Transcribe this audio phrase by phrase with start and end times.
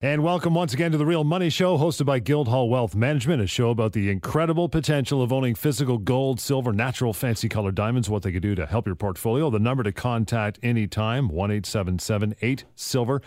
[0.00, 3.48] And welcome once again to the Real Money Show, hosted by Guildhall Wealth Management, a
[3.48, 8.22] show about the incredible potential of owning physical gold, silver, natural, fancy colored diamonds, what
[8.22, 9.50] they can do to help your portfolio.
[9.50, 13.22] The number to contact anytime, 1 877 8 Silver.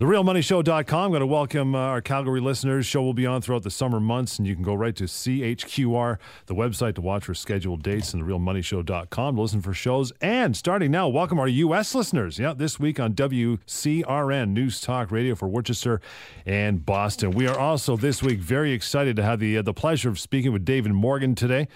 [0.00, 1.10] TheRealMoneyShow.com.
[1.10, 2.86] Going to welcome uh, our Calgary listeners.
[2.86, 6.18] Show will be on throughout the summer months, and you can go right to CHQR,
[6.46, 10.12] the website, to watch for scheduled dates, and TheRealMoneyShow.com to listen for shows.
[10.20, 11.96] And starting now, welcome our U.S.
[11.96, 12.38] listeners.
[12.38, 16.00] Yeah, this week on WCRN News Talk Radio for Worcester
[16.46, 17.32] and Boston.
[17.32, 20.52] We are also this week very excited to have the uh, the pleasure of speaking
[20.52, 21.66] with David Morgan today.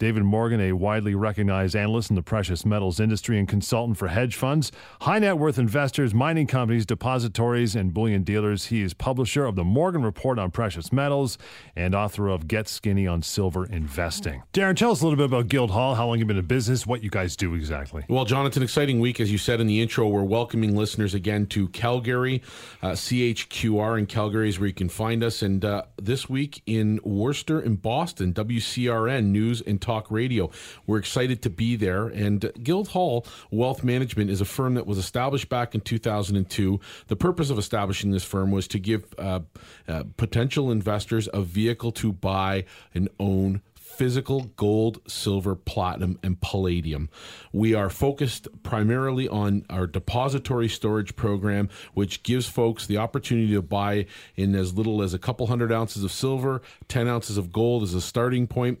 [0.00, 4.34] David Morgan, a widely recognized analyst in the precious metals industry and consultant for hedge
[4.34, 4.72] funds,
[5.02, 8.64] high net worth investors, mining companies, depositories, and bullion dealers.
[8.64, 11.36] He is publisher of the Morgan Report on Precious Metals
[11.76, 14.42] and author of Get Skinny on Silver Investing.
[14.54, 17.04] Darren, tell us a little bit about Guildhall, how long you've been in business, what
[17.04, 18.02] you guys do exactly.
[18.08, 19.20] Well, John, it's an exciting week.
[19.20, 22.40] As you said in the intro, we're welcoming listeners again to Calgary.
[22.82, 25.42] Uh, CHQR in Calgary is where you can find us.
[25.42, 30.50] And uh, this week in Worcester and Boston, WCRN News and Talk Radio.
[30.86, 32.06] We're excited to be there.
[32.06, 36.80] And Guildhall Wealth Management is a firm that was established back in 2002.
[37.08, 39.40] The purpose of establishing this firm was to give uh,
[39.88, 43.62] uh, potential investors a vehicle to buy and own
[44.00, 47.10] physical gold, silver, platinum, and palladium.
[47.52, 53.62] We are focused primarily on our depository storage program, which gives folks the opportunity to
[53.62, 57.82] buy in as little as a couple hundred ounces of silver, 10 ounces of gold
[57.82, 58.80] as a starting point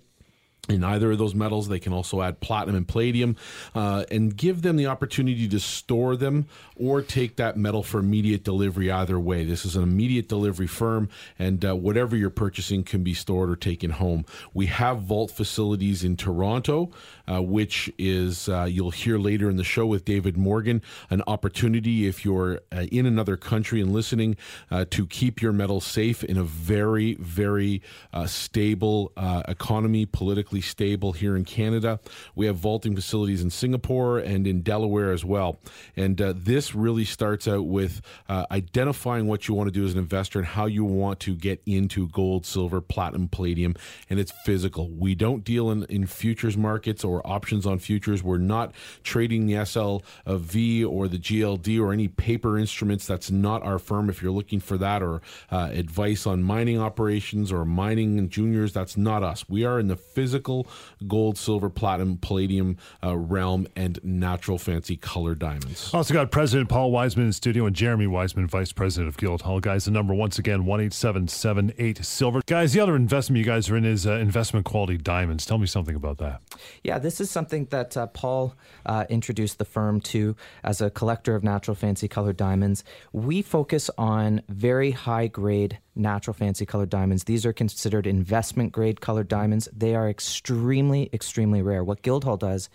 [0.70, 1.68] in either of those metals.
[1.68, 3.36] They can also add platinum and palladium
[3.74, 8.44] uh, and give them the opportunity to store them or take that metal for immediate
[8.44, 9.44] delivery either way.
[9.44, 13.56] This is an immediate delivery firm, and uh, whatever you're purchasing can be stored or
[13.56, 14.24] taken home.
[14.54, 16.90] We have vault facilities in Toronto,
[17.30, 22.06] uh, which is, uh, you'll hear later in the show with David Morgan, an opportunity
[22.06, 24.36] if you're uh, in another country and listening
[24.70, 27.82] uh, to keep your metal safe in a very, very
[28.26, 29.12] stable
[29.48, 32.00] economy, politically stable here in Canada.
[32.34, 35.58] We have vaulting facilities in Singapore and in Delaware as well.
[35.96, 39.92] And uh, this really starts out with uh, identifying what you want to do as
[39.92, 43.74] an investor and how you want to get into gold, silver, platinum, palladium,
[44.08, 44.88] and it's physical.
[44.90, 48.22] We don't deal in, in futures markets or options on futures.
[48.22, 48.72] We're not
[49.02, 53.06] trading the SLV or the GLD or any paper instruments.
[53.06, 54.08] That's not our firm.
[54.10, 58.96] If you're looking for that or uh, advice on mining operations or mining juniors, that's
[58.96, 59.48] not us.
[59.48, 60.66] We are in the physical
[61.06, 65.92] gold, silver, platinum, palladium uh, realm, and natural fancy color diamonds.
[65.94, 69.60] Also got President Paul Wiseman in studio and Jeremy Wiseman, Vice President of Guildhall.
[69.60, 72.42] Guys, the number once again, 18778 Silver.
[72.46, 75.46] Guys, the other investment you guys are in is uh, investment quality diamonds.
[75.46, 76.40] Tell me something about that.
[76.84, 78.54] Yeah, this is something that uh, Paul
[78.84, 82.84] uh, introduced the firm to as a collector of natural fancy colored diamonds.
[83.14, 87.24] We focus on very high grade natural fancy colored diamonds.
[87.24, 89.68] These are considered investment grade colored diamonds.
[89.72, 91.82] They are extremely, extremely rare.
[91.82, 92.68] What Guildhall does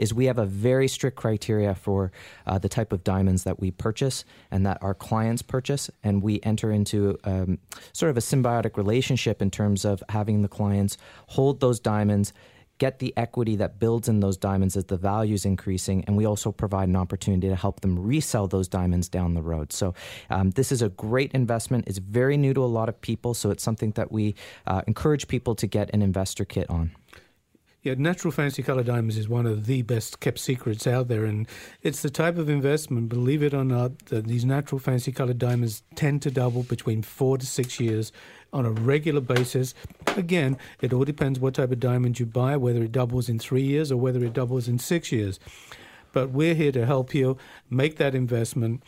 [0.00, 2.10] is we have a very strict criteria for
[2.46, 6.40] uh, the type of diamonds that we purchase and that our clients purchase, and we
[6.42, 7.58] enter into um,
[7.92, 12.32] sort of a symbiotic relationship in terms of having the clients hold those diamonds
[12.80, 16.24] get the equity that builds in those diamonds as the value is increasing, and we
[16.26, 19.72] also provide an opportunity to help them resell those diamonds down the road.
[19.72, 19.94] So
[20.30, 21.84] um, this is a great investment.
[21.86, 24.34] It's very new to a lot of people, so it's something that we
[24.66, 26.90] uh, encourage people to get an investor kit on.
[27.82, 31.48] Yeah, natural fancy color diamonds is one of the best kept secrets out there, and
[31.80, 35.82] it's the type of investment, believe it or not, that these natural fancy color diamonds
[35.94, 38.12] tend to double between four to six years
[38.52, 39.72] on a regular basis.
[40.08, 43.62] Again, it all depends what type of diamond you buy, whether it doubles in three
[43.62, 45.40] years or whether it doubles in six years.
[46.12, 47.38] But we're here to help you
[47.70, 48.82] make that investment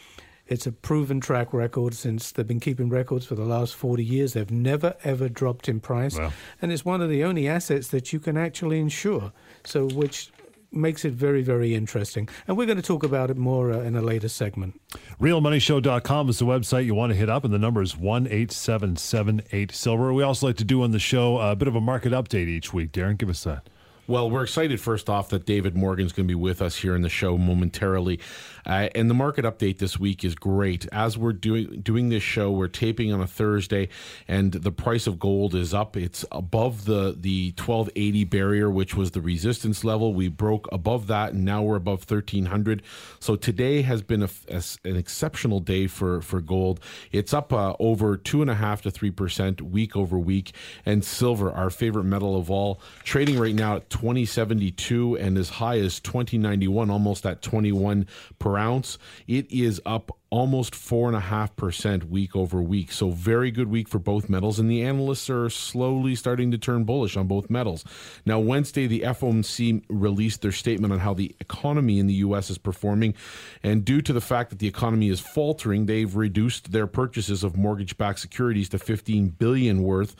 [0.46, 4.32] it's a proven track record since they've been keeping records for the last 40 years.
[4.32, 6.18] They've never, ever dropped in price.
[6.18, 6.32] Wow.
[6.60, 9.32] And it's one of the only assets that you can actually insure.
[9.64, 10.30] So, which
[10.72, 12.28] makes it very, very interesting.
[12.48, 14.80] And we're going to talk about it more uh, in a later segment.
[15.20, 20.12] RealMoneyShow.com is the website you want to hit up, and the number is 18778 Silver.
[20.12, 22.72] We also like to do on the show a bit of a market update each
[22.72, 22.92] week.
[22.92, 23.68] Darren, give us that.
[24.08, 27.02] Well, we're excited first off that David Morgan's going to be with us here in
[27.02, 28.18] the show momentarily.
[28.66, 30.86] Uh, and the market update this week is great.
[30.92, 33.88] As we're doing doing this show, we're taping on a Thursday,
[34.28, 35.96] and the price of gold is up.
[35.96, 40.14] It's above the the 1280 barrier, which was the resistance level.
[40.14, 42.82] We broke above that, and now we're above 1300.
[43.20, 46.80] So today has been a, a, an exceptional day for for gold.
[47.10, 50.52] It's up uh, over two and a half to three percent week over week.
[50.86, 55.78] And silver, our favorite metal of all, trading right now at 2072 and as high
[55.78, 58.06] as 2091, almost at 21
[58.38, 58.98] per ounce.
[59.26, 62.90] It is up almost 4.5% week over week.
[62.90, 64.58] So, very good week for both metals.
[64.58, 67.84] And the analysts are slowly starting to turn bullish on both metals.
[68.24, 72.48] Now, Wednesday, the FOMC released their statement on how the economy in the U.S.
[72.48, 73.14] is performing.
[73.62, 77.54] And due to the fact that the economy is faltering, they've reduced their purchases of
[77.54, 80.16] mortgage backed securities to 15 billion worth,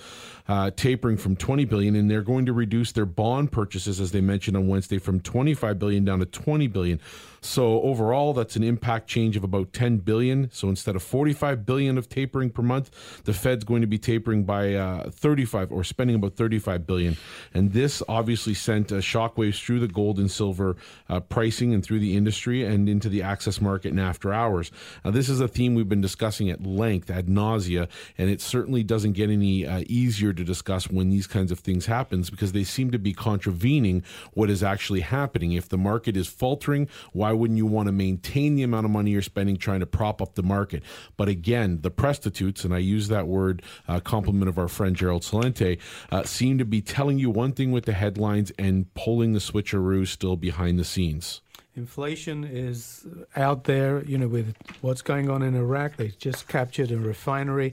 [0.47, 1.97] uh, tapering from 20 billion.
[1.97, 5.79] And they're going to reduce their bond purchases, as they mentioned on Wednesday, from 25
[5.79, 7.01] billion down to 20 billion.
[7.41, 10.51] So overall, that's an impact change of about 10 billion.
[10.53, 14.45] So instead of 45 billion of tapering per month, the Fed's going to be tapering
[14.45, 17.17] by uh, 35 or spending about 35 billion.
[17.53, 20.77] And this obviously sent uh, shockwaves through the gold and silver
[21.09, 24.71] uh, pricing and through the industry and into the access market and after hours.
[25.05, 28.85] Now, this is a theme we've been discussing at length, ad nausea, and it certainly
[28.85, 32.65] doesn't get any uh, easier to discuss when these kinds of things happens because they
[32.65, 35.53] seem to be contravening what is actually happening.
[35.53, 38.91] If the market is faltering, why why wouldn't you want to maintain the amount of
[38.91, 40.83] money you're spending trying to prop up the market?
[41.17, 45.23] But again, the prostitutes, and I use that word uh, compliment of our friend Gerald
[45.23, 45.79] Celente,
[46.11, 50.09] uh, seem to be telling you one thing with the headlines and pulling the switcheroo
[50.09, 51.41] still behind the scenes.
[51.75, 55.97] Inflation is out there, you know, with what's going on in Iraq.
[55.97, 57.73] They just captured a refinery.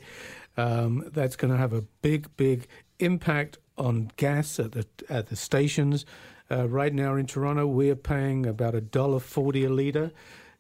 [0.56, 2.68] Um, that's going to have a big, big
[3.00, 6.06] impact on gas at the at the stations.
[6.52, 10.12] Uh, right now in Toronto, we're paying about a dollar forty a liter.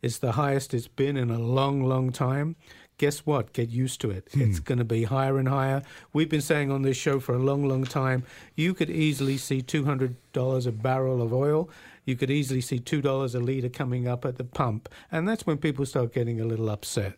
[0.02, 2.56] It's the highest it's been in a long, long time.
[2.98, 3.54] Guess what?
[3.54, 4.28] Get used to it.
[4.34, 4.42] Hmm.
[4.42, 5.82] It's going to be higher and higher.
[6.12, 8.24] We've been saying on this show for a long, long time.
[8.56, 11.70] You could easily see two hundred dollars a barrel of oil.
[12.06, 15.46] You could easily see two dollars a liter coming up at the pump, and that's
[15.46, 17.14] when people start getting a little upset.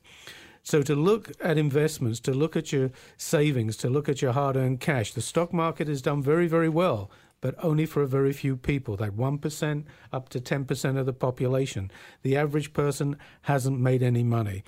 [0.63, 4.80] So to look at investments, to look at your savings, to look at your hard-earned
[4.80, 7.10] cash, the stock market has done very, very well
[7.41, 9.83] but only for a very few people, that 1%
[10.13, 11.91] up to 10% of the population.
[12.21, 14.63] The average person hasn't made any money.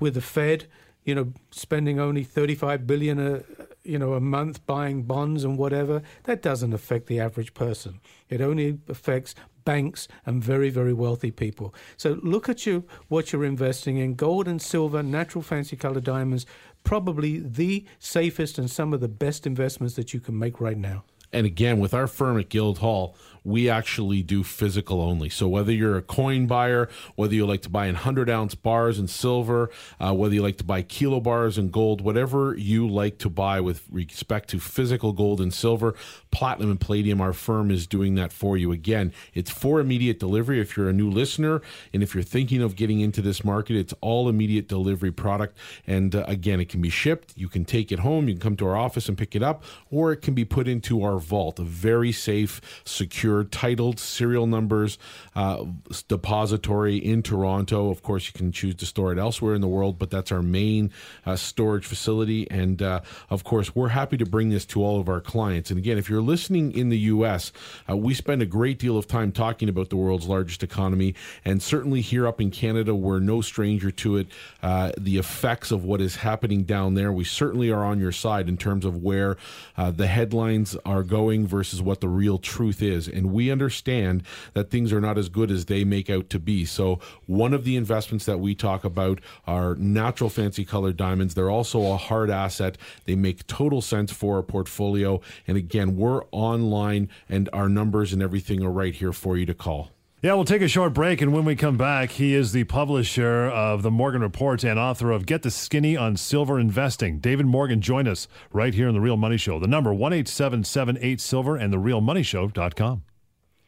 [0.00, 0.66] With the Fed,
[1.04, 3.42] you know, spending only 35 billion a
[3.84, 8.00] you know a month buying bonds and whatever, that doesn't affect the average person.
[8.30, 11.74] It only affects banks and very very wealthy people.
[11.98, 16.46] So look at you what you're investing in: gold and silver, natural fancy colored diamonds.
[16.82, 21.04] Probably the safest and some of the best investments that you can make right now.
[21.34, 25.28] And again, with our firm at Guildhall, we actually do physical only.
[25.28, 28.98] So whether you're a coin buyer, whether you like to buy in 100 ounce bars
[28.98, 29.70] in silver,
[30.00, 33.60] uh, whether you like to buy kilo bars in gold, whatever you like to buy
[33.60, 35.94] with respect to physical gold and silver,
[36.30, 38.72] platinum and palladium, our firm is doing that for you.
[38.72, 40.60] Again, it's for immediate delivery.
[40.60, 41.60] If you're a new listener
[41.92, 45.56] and if you're thinking of getting into this market, it's all immediate delivery product.
[45.86, 47.34] And uh, again, it can be shipped.
[47.36, 48.28] You can take it home.
[48.28, 50.66] You can come to our office and pick it up, or it can be put
[50.66, 54.98] into our vault, a very safe, secure titled serial numbers
[55.34, 55.64] uh,
[56.06, 57.90] depository in Toronto.
[57.90, 60.42] Of course, you can choose to store it elsewhere in the world, but that's our
[60.42, 60.92] main
[61.26, 62.48] uh, storage facility.
[62.50, 63.00] And uh,
[63.30, 65.70] of course, we're happy to bring this to all of our clients.
[65.70, 67.50] And again, if you're listening in the U.S.,
[67.90, 71.14] uh, we spend a great deal of time talking about the world's largest economy.
[71.44, 74.28] And certainly here up in Canada, we're no stranger to it.
[74.62, 78.48] Uh, the effects of what is happening down there, we certainly are on your side
[78.48, 79.36] in terms of where
[79.76, 83.08] the headlines are going versus what the real truth is.
[83.08, 84.22] And and we understand
[84.52, 86.64] that things are not as good as they make out to be.
[86.64, 91.34] So, one of the investments that we talk about are natural fancy colored diamonds.
[91.34, 92.76] They're also a hard asset.
[93.06, 95.20] They make total sense for a portfolio.
[95.46, 99.54] And again, we're online and our numbers and everything are right here for you to
[99.54, 99.90] call.
[100.24, 103.44] Yeah, we'll take a short break, and when we come back, he is the publisher
[103.44, 107.18] of the Morgan Report and author of Get the Skinny on Silver Investing.
[107.18, 109.58] David Morgan, join us right here in The Real Money Show.
[109.58, 113.02] The number, 1 silver and therealmoneyshow.com.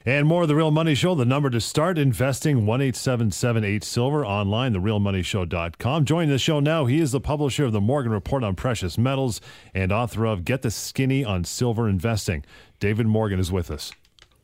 [0.09, 4.73] And more of The Real Money Show, the number to start investing, 1 silver online,
[4.73, 6.05] therealmoneyshow.com.
[6.05, 6.85] Join the show now.
[6.87, 9.41] He is the publisher of the Morgan Report on Precious Metals
[9.75, 12.45] and author of Get the Skinny on Silver Investing.
[12.79, 13.91] David Morgan is with us.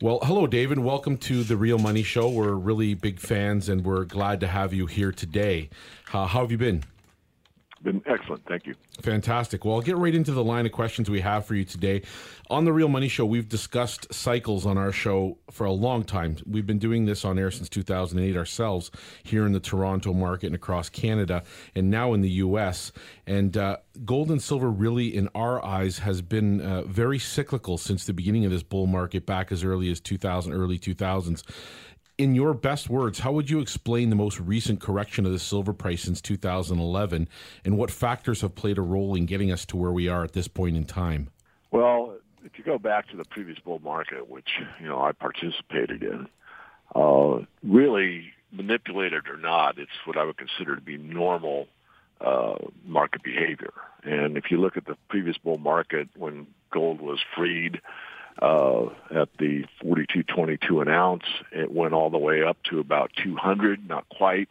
[0.00, 0.80] Well, hello, David.
[0.80, 2.28] Welcome to the Real Money Show.
[2.28, 5.70] We're really big fans and we're glad to have you here today.
[6.12, 6.82] Uh, how have you been?
[7.82, 8.44] Been excellent.
[8.46, 8.74] Thank you.
[9.02, 9.64] Fantastic.
[9.64, 12.02] Well, I'll get right into the line of questions we have for you today.
[12.50, 16.36] On the Real Money Show, we've discussed cycles on our show for a long time.
[16.46, 18.90] We've been doing this on air since 2008 ourselves
[19.22, 21.42] here in the Toronto market and across Canada
[21.74, 22.92] and now in the U.S.
[23.26, 28.04] And uh, gold and silver, really, in our eyes, has been uh, very cyclical since
[28.04, 31.42] the beginning of this bull market back as early as 2000, early 2000s
[32.18, 35.72] in your best words, how would you explain the most recent correction of the silver
[35.72, 37.28] price since 2011
[37.64, 40.32] and what factors have played a role in getting us to where we are at
[40.32, 41.30] this point in time?
[41.70, 44.50] Well, if you go back to the previous bull market, which,
[44.80, 46.28] you know, I participated in,
[46.94, 51.68] uh, really manipulated or not, it's what I would consider to be normal
[52.20, 52.54] uh,
[52.84, 53.72] market behavior.
[54.04, 57.80] And if you look at the previous bull market when gold was freed
[58.40, 63.88] uh, at the 42.22 an ounce, it went all the way up to about 200,
[63.88, 64.48] not quite,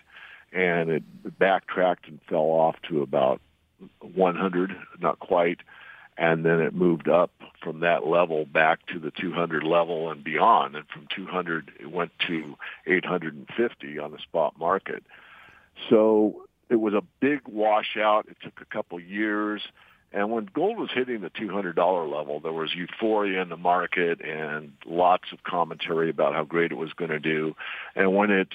[0.53, 1.03] and it
[1.39, 3.41] backtracked and fell off to about
[4.01, 5.59] 100, not quite,
[6.17, 10.75] and then it moved up from that level back to the 200 level and beyond.
[10.75, 15.03] And from 200, it went to 850 on the spot market.
[15.89, 18.27] So it was a big washout.
[18.29, 19.61] It took a couple years.
[20.13, 24.73] And when gold was hitting the $200 level, there was euphoria in the market and
[24.85, 27.55] lots of commentary about how great it was going to do.
[27.95, 28.49] And when it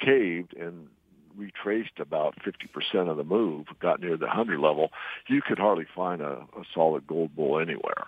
[0.00, 0.88] caved and
[1.36, 4.90] retraced about 50% of the move, got near the 100 level,
[5.26, 8.06] you could hardly find a, a solid gold bull anywhere.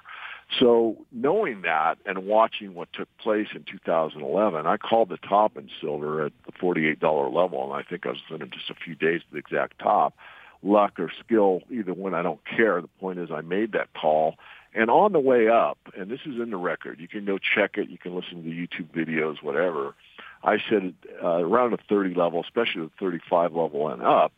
[0.60, 5.68] So knowing that and watching what took place in 2011, I called the top in
[5.80, 7.02] silver at the $48
[7.32, 10.14] level, and I think I was within just a few days of the exact top.
[10.62, 12.80] Luck or skill, either one, I don't care.
[12.80, 14.36] The point is I made that call.
[14.74, 17.78] And on the way up, and this is in the record, you can go check
[17.78, 19.94] it, you can listen to the YouTube videos, whatever.
[20.42, 24.32] I said uh, around the 30 level, especially the 35 level and up,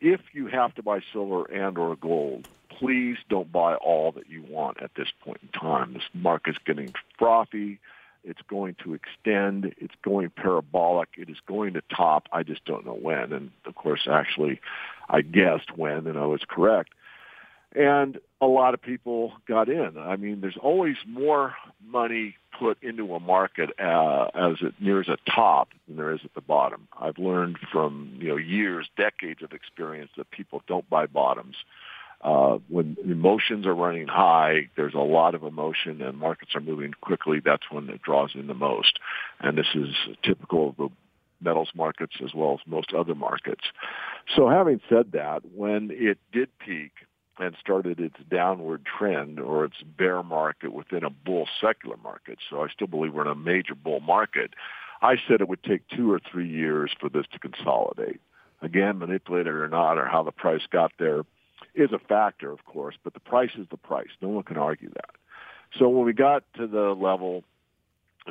[0.00, 4.42] if you have to buy silver and or gold, please don't buy all that you
[4.42, 5.94] want at this point in time.
[5.94, 7.78] This market's getting frothy.
[8.24, 9.74] It's going to extend.
[9.78, 11.10] It's going parabolic.
[11.16, 12.28] It is going to top.
[12.32, 13.32] I just don't know when.
[13.32, 14.60] And of course, actually,
[15.08, 16.90] I guessed when, and I was correct
[17.74, 19.98] and a lot of people got in.
[19.98, 25.16] I mean, there's always more money put into a market uh, as it nears a
[25.30, 26.86] top than there is at the bottom.
[26.98, 31.56] I've learned from you know years, decades of experience that people don't buy bottoms.
[32.20, 36.94] Uh, when emotions are running high, there's a lot of emotion and markets are moving
[37.02, 37.40] quickly.
[37.44, 38.98] That's when it draws in the most.
[39.40, 39.88] And this is
[40.22, 40.88] typical of the
[41.44, 43.64] metals markets as well as most other markets.
[44.34, 46.92] So having said that, when it did peak,
[47.38, 52.38] and started its downward trend or its bear market within a bull secular market.
[52.48, 54.54] So I still believe we're in a major bull market.
[55.02, 58.20] I said it would take two or three years for this to consolidate.
[58.62, 61.22] Again, manipulated or not, or how the price got there
[61.74, 64.08] is a factor, of course, but the price is the price.
[64.22, 65.10] No one can argue that.
[65.78, 67.42] So when we got to the level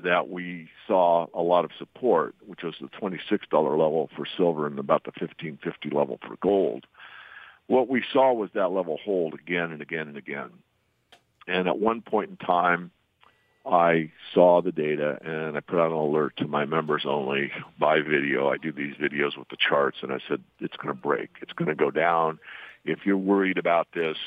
[0.01, 3.19] that we saw a lot of support, which was the $26
[3.51, 6.85] level for silver and about the 1550 level for gold,
[7.67, 10.49] what we saw was that level hold again and again and again.
[11.47, 12.91] And at one point in time,
[13.65, 18.01] I saw the data and I put out an alert to my members only by
[18.01, 18.49] video.
[18.49, 21.29] I do these videos with the charts and I said, it's going to break.
[21.41, 22.39] It's going to go down.
[22.83, 24.17] If you're worried about this,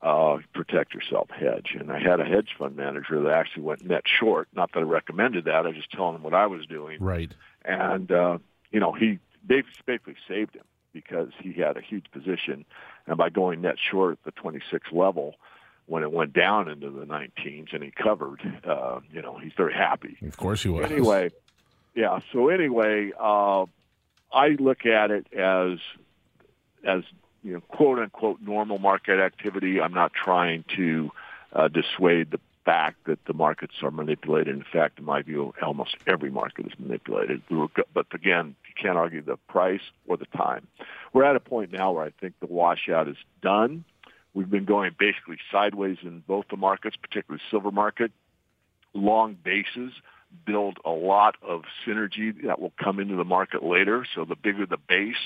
[0.00, 1.76] uh, protect yourself, hedge.
[1.78, 4.48] And I had a hedge fund manager that actually went net short.
[4.54, 5.54] Not that I recommended that.
[5.66, 6.98] I was just telling him what I was doing.
[7.00, 7.32] Right.
[7.64, 8.38] And, uh,
[8.70, 12.64] you know, he they basically saved him because he had a huge position.
[13.06, 15.34] And by going net short at the 26 level,
[15.86, 19.72] when it went down into the 19s and he covered, uh, you know, he's very
[19.72, 20.18] happy.
[20.22, 20.84] Of course he was.
[20.84, 21.30] Anyway,
[21.94, 22.20] yeah.
[22.32, 23.64] So anyway, uh,
[24.32, 25.78] I look at it as
[26.84, 27.02] as
[27.48, 29.80] you know, quote unquote normal market activity.
[29.80, 31.10] I'm not trying to
[31.54, 34.54] uh, dissuade the fact that the markets are manipulated.
[34.54, 37.40] In fact, in my view, almost every market is manipulated.
[37.48, 40.66] But again, you can't argue the price or the time.
[41.14, 43.84] We're at a point now where I think the washout is done.
[44.34, 48.12] We've been going basically sideways in both the markets, particularly silver market.
[48.92, 49.92] Long bases
[50.44, 54.06] build a lot of synergy that will come into the market later.
[54.14, 55.16] So the bigger the base,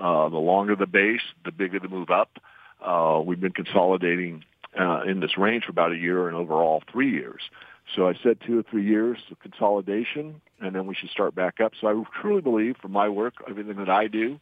[0.00, 2.38] uh, the longer the base, the bigger the move up.
[2.84, 4.44] Uh, we've been consolidating
[4.78, 7.42] uh, in this range for about a year and overall three years.
[7.96, 11.60] So I said two or three years of consolidation, and then we should start back
[11.60, 11.72] up.
[11.80, 14.38] So I truly believe, from my work, everything that I do,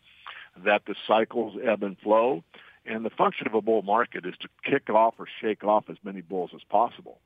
[0.64, 2.42] that the cycles ebb and flow,
[2.84, 5.96] and the function of a bull market is to kick off or shake off as
[6.02, 7.18] many bulls as possible.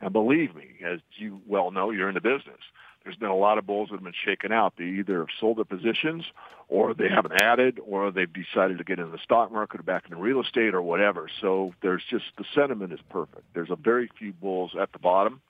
[0.00, 2.60] And believe me, as you well know, you're in the business
[3.08, 4.74] there's been a lot of bulls that have been shaken out.
[4.76, 6.24] They either have sold their positions
[6.68, 10.04] or they haven't added or they've decided to get into the stock market or back
[10.04, 11.26] into real estate or whatever.
[11.40, 13.44] So there's just the sentiment is perfect.
[13.54, 15.40] There's a very few bulls at the bottom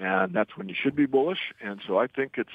[0.00, 1.38] and that's when you should be bullish.
[1.60, 2.50] And so I think it's,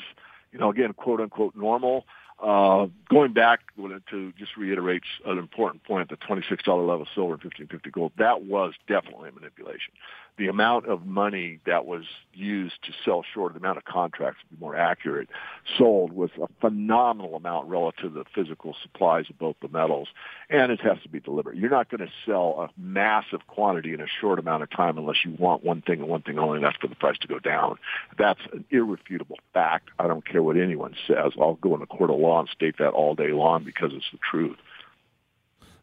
[0.52, 2.06] you know, again, quote unquote normal.
[2.44, 7.90] Uh, going back to just reiterate an important point, the $26 level silver and 1550
[7.92, 9.94] gold, that was definitely a manipulation.
[10.38, 14.56] The amount of money that was used to sell short, the amount of contracts, to
[14.56, 15.30] be more accurate,
[15.78, 20.08] sold was a phenomenal amount relative to the physical supplies of both the metals,
[20.50, 21.58] and it has to be deliberate.
[21.58, 25.18] You're not going to sell a massive quantity in a short amount of time unless
[25.26, 27.38] you want one thing and one thing only, and that's for the price to go
[27.38, 27.78] down.
[28.18, 29.90] That's an irrefutable fact.
[30.00, 31.34] I don't care what anyone says.
[31.40, 34.12] I'll go in a court of law and state that all day long because it's
[34.12, 34.58] the truth.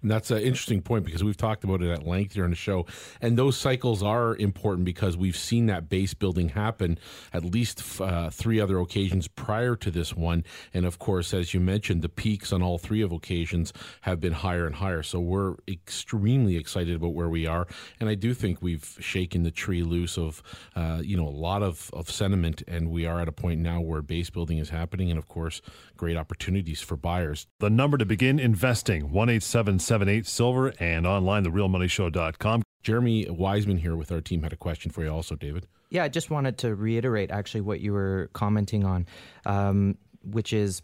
[0.03, 2.57] And that's an interesting point because we've talked about it at length here on the
[2.57, 2.87] show.
[3.21, 6.99] And those cycles are important because we've seen that base building happen
[7.33, 10.45] at least uh, three other occasions prior to this one.
[10.73, 14.33] And of course, as you mentioned, the peaks on all three of occasions have been
[14.33, 15.03] higher and higher.
[15.03, 17.67] So we're extremely excited about where we are.
[17.99, 20.43] And I do think we've shaken the tree loose of,
[20.77, 22.63] uh, you know, a lot of, of sentiment.
[22.69, 25.11] And we are at a point now where base building is happening.
[25.11, 25.61] And of course,
[25.97, 27.47] great opportunities for buyers.
[27.59, 32.63] The number to begin investing, 187 878 Silver and online, therealmoneyshow.com.
[32.83, 35.67] Jeremy Wiseman here with our team had a question for you also, David.
[35.89, 39.07] Yeah, I just wanted to reiterate actually what you were commenting on,
[39.47, 40.83] um, which is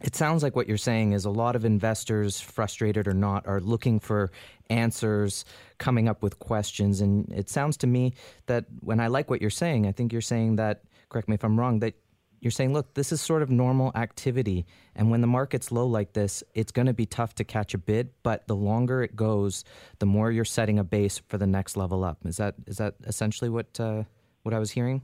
[0.00, 3.60] it sounds like what you're saying is a lot of investors, frustrated or not, are
[3.60, 4.30] looking for
[4.70, 5.44] answers,
[5.78, 7.00] coming up with questions.
[7.00, 8.14] And it sounds to me
[8.46, 11.44] that when I like what you're saying, I think you're saying that, correct me if
[11.44, 11.94] I'm wrong, that
[12.42, 14.66] you're saying, look, this is sort of normal activity.
[14.96, 17.78] And when the market's low like this, it's going to be tough to catch a
[17.78, 18.10] bid.
[18.24, 19.64] But the longer it goes,
[20.00, 22.18] the more you're setting a base for the next level up.
[22.26, 24.02] Is that is that essentially what uh,
[24.42, 25.02] what I was hearing?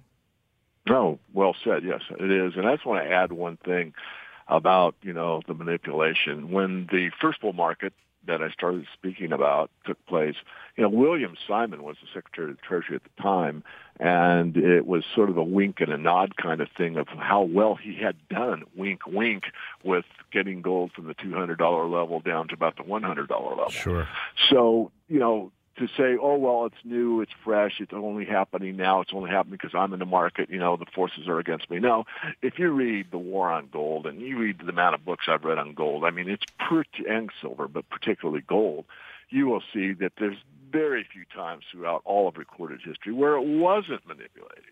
[0.88, 1.84] No, well said.
[1.84, 2.54] Yes, it is.
[2.56, 3.94] And I just want to add one thing
[4.48, 6.50] about you know the manipulation.
[6.50, 7.92] When the first bull market
[8.28, 10.36] that I started speaking about took place,
[10.76, 13.64] you know, William Simon was the Secretary of the Treasury at the time,
[13.98, 17.42] and it was sort of a wink and a nod kind of thing of how
[17.42, 19.44] well he had done, wink, wink,
[19.82, 21.58] with getting gold from the $200
[21.90, 23.70] level down to about the $100 level.
[23.70, 24.06] Sure.
[24.50, 29.00] So, you know, to say, oh, well, it's new, it's fresh, it's only happening now,
[29.00, 31.78] it's only happening because I'm in the market, you know, the forces are against me.
[31.78, 32.04] No,
[32.42, 35.44] if you read The War on Gold and you read the amount of books I've
[35.44, 38.84] read on gold, I mean, it's pretty, and silver, but particularly gold,
[39.30, 40.38] you will see that there's
[40.70, 44.64] very few times throughout all of recorded history where it wasn't manipulated.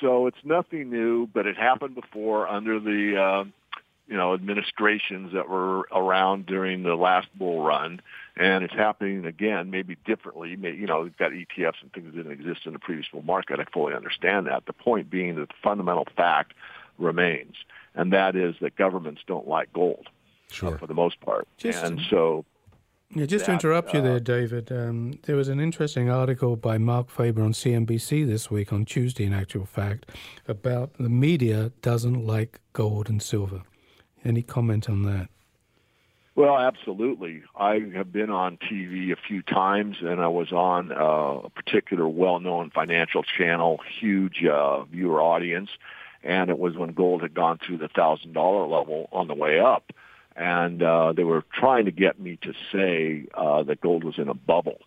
[0.00, 3.44] So it's nothing new, but it happened before under the, uh,
[4.08, 8.00] you know, administrations that were around during the last bull run
[8.36, 10.50] and it's happening again, maybe differently.
[10.50, 13.60] You know, we've got ETFs and things that didn't exist in the previous bull market.
[13.60, 14.64] I fully understand that.
[14.66, 16.54] The point being that the fundamental fact
[16.98, 17.56] remains,
[17.94, 20.08] and that is that governments don't like gold
[20.50, 20.74] sure.
[20.74, 21.46] uh, for the most part.
[21.58, 22.44] Just, and so.
[23.14, 24.72] Yeah, just that, to interrupt you uh, there, David.
[24.72, 29.24] Um, there was an interesting article by Marc Faber on CNBC this week, on Tuesday,
[29.24, 30.10] in actual fact,
[30.48, 33.62] about the media doesn't like gold and silver.
[34.24, 35.28] Any comment on that?
[36.34, 37.42] Well, absolutely.
[37.54, 42.08] I have been on TV a few times, and I was on uh, a particular
[42.08, 45.68] well-known financial channel, huge uh, viewer audience,
[46.22, 49.60] and it was when gold had gone through the thousand dollar level on the way
[49.60, 49.92] up,
[50.34, 54.28] and uh, they were trying to get me to say uh, that gold was in
[54.28, 54.78] a bubble.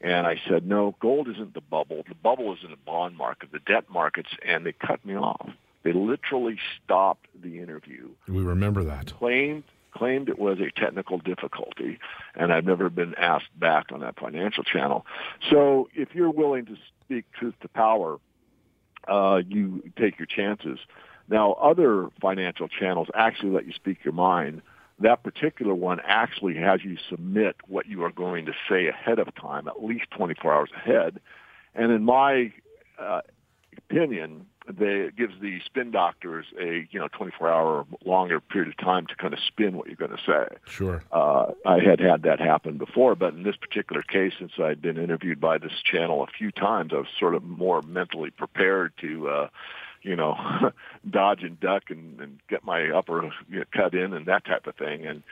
[0.00, 2.04] And I said, no, gold isn't the bubble.
[2.08, 5.50] The bubble is in the bond market, the debt markets, and they cut me off.
[5.82, 8.08] They literally stopped the interview.
[8.26, 9.12] We remember that.
[9.18, 11.98] Claimed claimed it was a technical difficulty,
[12.34, 15.06] and I've never been asked back on that financial channel.
[15.50, 18.18] So if you're willing to speak truth to power,
[19.08, 20.78] uh, you take your chances.
[21.28, 24.62] Now, other financial channels actually let you speak your mind.
[24.98, 29.34] That particular one actually has you submit what you are going to say ahead of
[29.34, 31.20] time, at least 24 hours ahead.
[31.74, 32.52] And in my
[32.98, 33.22] uh,
[33.78, 34.46] opinion,
[34.78, 39.06] they, it gives the spin doctors a you know 24 hour longer period of time
[39.06, 40.56] to kind of spin what you're going to say.
[40.66, 41.02] Sure.
[41.12, 44.98] Uh, I had had that happen before, but in this particular case, since I'd been
[44.98, 49.28] interviewed by this channel a few times, I was sort of more mentally prepared to.
[49.28, 49.48] Uh,
[50.02, 50.34] you know,
[51.10, 54.66] dodge and duck and, and get my upper you know, cut in and that type
[54.66, 55.04] of thing.
[55.04, 55.22] And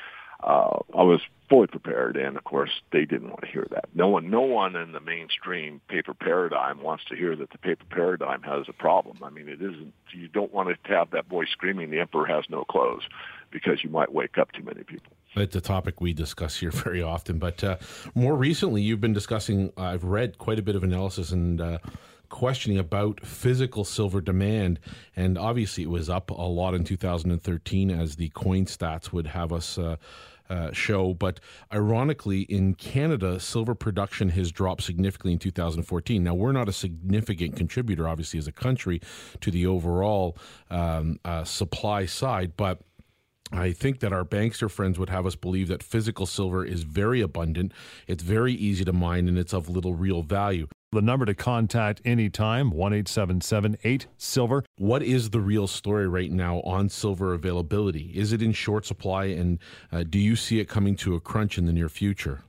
[0.42, 3.86] uh, I was fully prepared, and of course, they didn't want to hear that.
[3.94, 7.84] No one, no one in the mainstream paper paradigm wants to hear that the paper
[7.90, 9.18] paradigm has a problem.
[9.22, 9.92] I mean, it isn't.
[10.12, 13.02] You don't want to have that voice screaming, "The emperor has no clothes,"
[13.50, 15.12] because you might wake up too many people.
[15.34, 17.78] It's a topic we discuss here very often, but uh,
[18.14, 19.72] more recently, you've been discussing.
[19.76, 21.60] I've read quite a bit of analysis and.
[21.60, 21.78] Uh,
[22.28, 24.80] questioning about physical silver demand.
[25.16, 29.52] And obviously, it was up a lot in 2013, as the coin stats would have
[29.52, 29.78] us.
[29.78, 29.96] Uh,
[30.50, 31.40] uh, show, but
[31.74, 36.24] ironically, in Canada, silver production has dropped significantly in 2014.
[36.24, 39.02] Now, we're not a significant contributor, obviously, as a country
[39.42, 40.38] to the overall
[40.70, 42.80] um, uh, supply side, but
[43.52, 47.20] I think that our bankster friends would have us believe that physical silver is very
[47.20, 47.72] abundant,
[48.06, 50.66] it's very easy to mine, and it's of little real value.
[50.90, 54.64] The number to contact anytime, 1 8 Silver.
[54.78, 58.10] What is the real story right now on silver availability?
[58.14, 59.58] Is it in short supply, and
[59.92, 62.42] uh, do you see it coming to a crunch in the near future?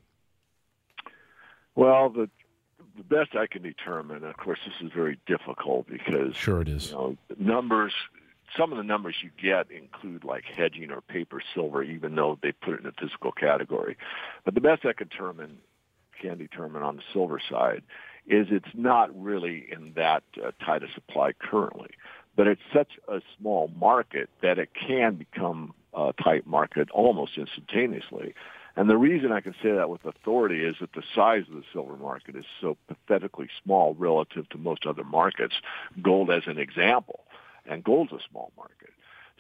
[1.76, 2.30] Well, the
[2.96, 6.92] the best I can determine, of course, this is very difficult because sure it is.
[6.92, 7.94] You know, numbers
[8.58, 12.54] some of the numbers you get include like hedging or paper silver, even though they
[12.54, 13.98] put it in a physical category.
[14.46, 15.58] But the best I can determine,
[16.22, 17.84] can determine on the silver side
[18.30, 21.90] is it's not really in that uh, tight a supply currently.
[22.36, 28.34] But it's such a small market that it can become a tight market almost instantaneously.
[28.76, 31.64] And the reason I can say that with authority is that the size of the
[31.74, 35.56] silver market is so pathetically small relative to most other markets.
[36.02, 37.26] Gold as an example
[37.66, 38.92] and gold's a small market.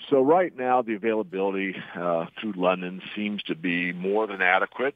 [0.10, 4.95] So right now, the availability uh, through London seems to be more than adequate.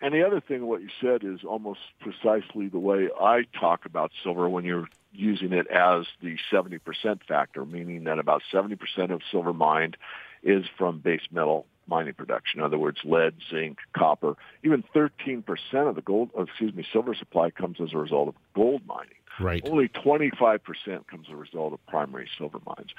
[0.00, 4.12] And the other thing, what you said, is almost precisely the way I talk about
[4.22, 6.80] silver when you're using it as the 70%
[7.28, 8.78] factor, meaning that about 70%
[9.10, 9.96] of silver mined
[10.42, 12.60] is from base metal mining production.
[12.60, 14.36] In other words, lead, zinc, copper.
[14.64, 15.44] Even 13%
[15.88, 19.10] of the gold, uh, excuse me, silver supply comes as a result of gold mining.
[19.38, 19.62] Right.
[19.68, 20.60] Only 25%
[21.06, 22.90] comes as a result of primary silver mines.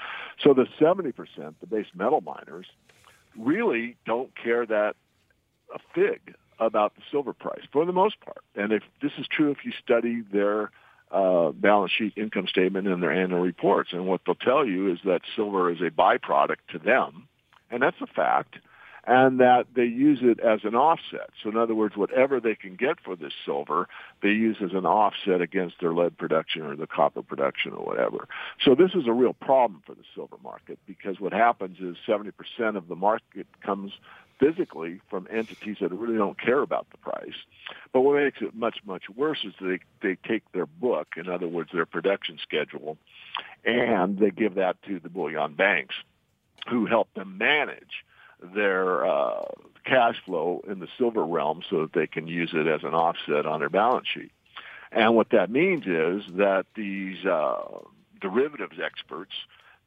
[0.44, 1.14] So the 70%,
[1.60, 2.68] the base metal miners,
[3.38, 4.96] really don't care that
[5.74, 8.42] a fig about the silver price for the most part.
[8.56, 10.72] And if this is true, if you study their
[11.12, 15.00] uh, balance sheet, income statement, and their annual reports, and what they'll tell you is
[15.04, 17.28] that silver is a byproduct to them,
[17.70, 18.56] and that's a fact
[19.06, 21.32] and that they use it as an offset.
[21.42, 23.88] So in other words, whatever they can get for this silver,
[24.22, 28.28] they use as an offset against their lead production or the copper production or whatever.
[28.64, 32.32] So this is a real problem for the silver market because what happens is 70%
[32.78, 33.92] of the market comes
[34.42, 37.36] physically from entities that really don't care about the price.
[37.94, 41.48] But what makes it much, much worse is they, they take their book, in other
[41.48, 42.98] words, their production schedule,
[43.64, 45.96] and they give that to the bullion banks
[46.70, 48.04] who help them manage
[48.56, 49.46] their uh,
[49.86, 53.46] cash flow in the silver realm so that they can use it as an offset
[53.46, 54.32] on their balance sheet.
[54.92, 57.80] And what that means is that these uh,
[58.20, 59.32] derivatives experts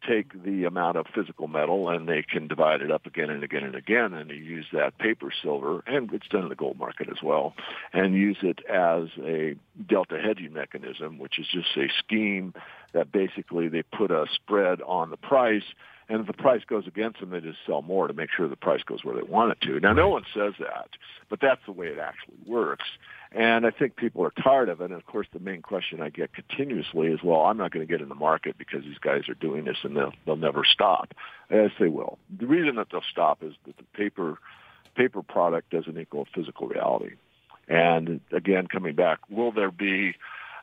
[0.06, 3.64] take the amount of physical metal and they can divide it up again and again
[3.64, 7.08] and again and they use that paper silver and it's done in the gold market
[7.08, 7.54] as well
[7.92, 9.54] and use it as a
[9.88, 12.54] delta hedging mechanism which is just a scheme
[12.92, 15.64] that basically they put a spread on the price
[16.08, 18.56] and if the price goes against them, they just sell more to make sure the
[18.56, 19.80] price goes where they want it to.
[19.80, 20.88] Now, no one says that,
[21.28, 22.84] but that's the way it actually works.
[23.32, 24.84] And I think people are tired of it.
[24.84, 27.90] And of course, the main question I get continuously is, well, I'm not going to
[27.90, 31.14] get in the market because these guys are doing this and they'll, they'll never stop.
[31.50, 32.18] Yes, they will.
[32.38, 34.38] The reason that they'll stop is that the paper,
[34.94, 37.14] paper product doesn't equal physical reality.
[37.66, 40.14] And again, coming back, will there be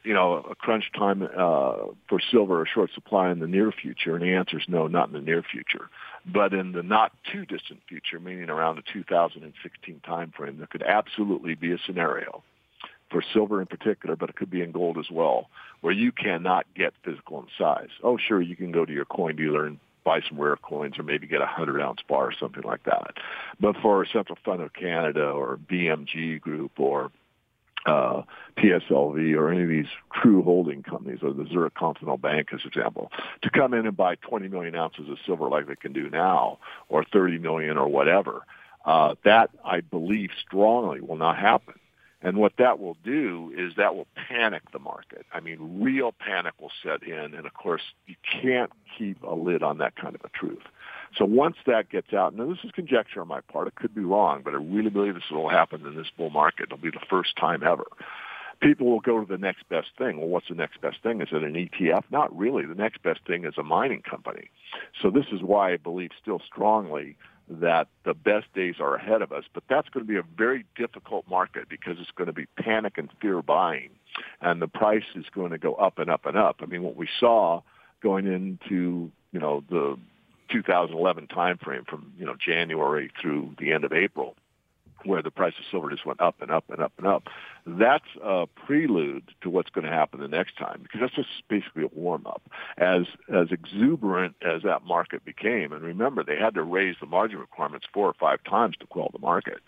[0.04, 1.76] you know, a crunch time uh,
[2.10, 4.16] for silver, a short supply in the near future?
[4.16, 5.90] And the answer is no, not in the near future.
[6.26, 11.56] But in the not too distant future, meaning around the 2016 timeframe, there could absolutely
[11.56, 12.44] be a scenario
[13.12, 15.50] for silver in particular, but it could be in gold as well,
[15.82, 17.90] where you cannot get physical in size.
[18.04, 21.04] Oh, sure, you can go to your coin dealer and buy some rare coins or
[21.04, 23.14] maybe get a 100 ounce bar or something like that.
[23.60, 27.12] But for Central Fund of Canada or BMG Group or
[27.86, 28.22] uh,
[28.58, 33.12] PSLV or any of these true holding companies, or the Zurich Continental Bank, as example,
[33.42, 36.60] to come in and buy 20 million ounces of silver like they can do now,
[36.90, 38.46] or 30 million, or whatever.
[38.86, 41.76] Uh, that I believe strongly will not happen.
[42.24, 45.26] And what that will do is that will panic the market.
[45.34, 49.64] I mean, real panic will set in, and of course, you can't keep a lid
[49.64, 50.62] on that kind of a truth.
[51.18, 54.02] So once that gets out, now this is conjecture on my part, it could be
[54.02, 56.64] wrong, but I really believe this will happen in this bull market.
[56.64, 57.86] It'll be the first time ever.
[58.62, 60.20] People will go to the next best thing.
[60.20, 61.20] Well, what's the next best thing?
[61.22, 62.04] Is it an ETF?
[62.12, 62.66] Not really.
[62.66, 64.52] The next best thing is a mining company.
[65.02, 67.18] So this is why I believe still strongly
[67.50, 70.66] that the best days are ahead of us, but that's going to be a very
[70.76, 73.90] difficult market because it's going to be panic and fear buying,
[74.40, 76.58] and the price is going to go up and up and up.
[76.62, 77.62] I mean, what we saw
[78.02, 79.98] going into you know the
[80.52, 84.36] 2011 timeframe from you know January through the end of April,
[85.06, 87.24] where the price of silver just went up and up and up and up.
[87.66, 91.84] That's a prelude to what's going to happen the next time because that's just basically
[91.84, 92.42] a warm up.
[92.78, 97.40] As as exuberant as that market became, and remember they had to raise the margin
[97.40, 99.60] requirements four or five times to quell the market.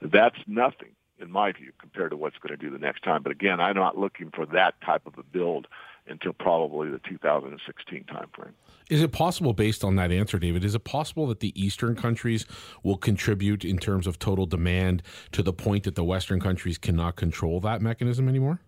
[0.00, 3.22] That's nothing in my view, compared to what's going to do the next time.
[3.22, 5.66] But again, I'm not looking for that type of a build
[6.10, 8.52] until probably the 2016 timeframe.
[8.90, 12.44] Is it possible, based on that answer, David, is it possible that the Eastern countries
[12.82, 17.16] will contribute in terms of total demand to the point that the Western countries cannot
[17.16, 18.60] control that mechanism anymore?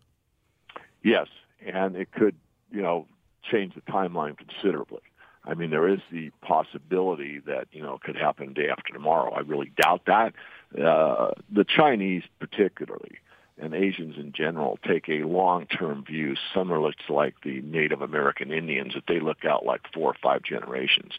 [1.03, 1.27] Yes,
[1.67, 2.37] and it could,
[2.71, 3.07] you know,
[3.51, 5.01] change the timeline considerably.
[5.45, 9.33] I mean, there is the possibility that you know it could happen day after tomorrow.
[9.33, 10.35] I really doubt that.
[10.81, 13.19] Uh, the Chinese, particularly,
[13.59, 18.95] and Asians in general, take a long-term view, similar to like the Native American Indians,
[18.95, 21.13] that they look out like four or five generations.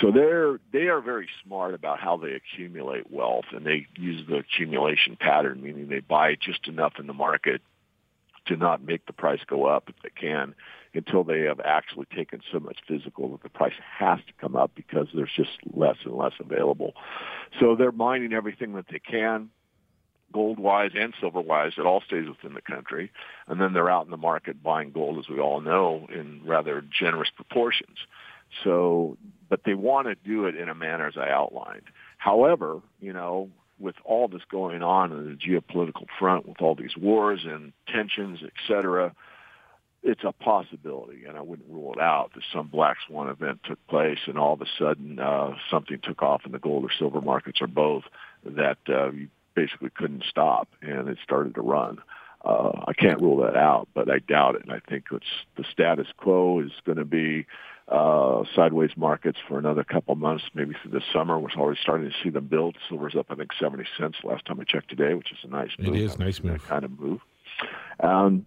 [0.00, 4.36] So they're they are very smart about how they accumulate wealth, and they use the
[4.36, 7.62] accumulation pattern, meaning they buy just enough in the market
[8.46, 10.54] to not make the price go up if they can
[10.94, 14.70] until they have actually taken so much physical that the price has to come up
[14.74, 16.94] because there's just less and less available.
[17.60, 19.50] So they're mining everything that they can,
[20.32, 21.72] gold wise and silver wise.
[21.78, 23.10] It all stays within the country.
[23.46, 26.82] And then they're out in the market buying gold, as we all know, in rather
[26.98, 27.98] generous proportions.
[28.64, 29.16] So,
[29.48, 31.84] but they want to do it in a manner as I outlined.
[32.18, 36.96] However, you know, with all this going on in the geopolitical front, with all these
[36.96, 39.14] wars and tensions, et cetera,
[40.02, 43.84] it's a possibility, and I wouldn't rule it out that some black swan event took
[43.88, 47.20] place, and all of a sudden uh, something took off in the gold or silver
[47.20, 48.04] markets, or both,
[48.44, 51.98] that uh, you basically couldn't stop, and it started to run.
[52.44, 54.62] Uh, I can't rule that out, but I doubt it.
[54.62, 57.46] And I think it's the status quo is going to be
[57.88, 61.40] uh, sideways markets for another couple months, maybe through the summer.
[61.40, 62.76] We're already starting to see them build.
[62.88, 65.70] Silver's up, I think, 70 cents last time I checked today, which is a nice
[65.78, 65.96] move.
[65.96, 66.64] It is nice move.
[66.68, 67.20] kind of move.
[67.98, 68.46] Um,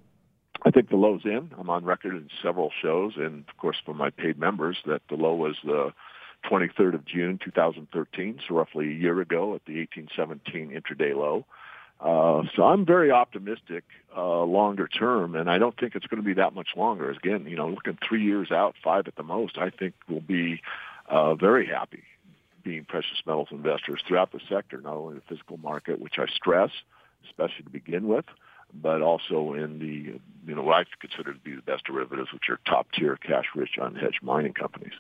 [0.64, 1.52] I think the low's in.
[1.58, 5.16] I'm on record in several shows, and of course for my paid members, that the
[5.16, 5.94] low was the
[6.46, 11.46] 23rd of June 2013, so roughly a year ago at the 1817 intraday low.
[12.00, 13.84] Uh, so I'm very optimistic
[14.16, 17.12] uh, longer term, and I don't think it's going to be that much longer.
[17.12, 20.62] Again, you know, looking three years out, five at the most, I think we'll be
[21.10, 22.04] uh, very happy
[22.64, 26.72] being precious metals investors throughout the sector, not only the physical market, which I stress,
[27.26, 28.26] especially to begin with,
[28.74, 32.50] but also in the, you know, what I consider to be the best derivatives, which
[32.50, 34.94] are top tier, cash rich, unhedged mining companies.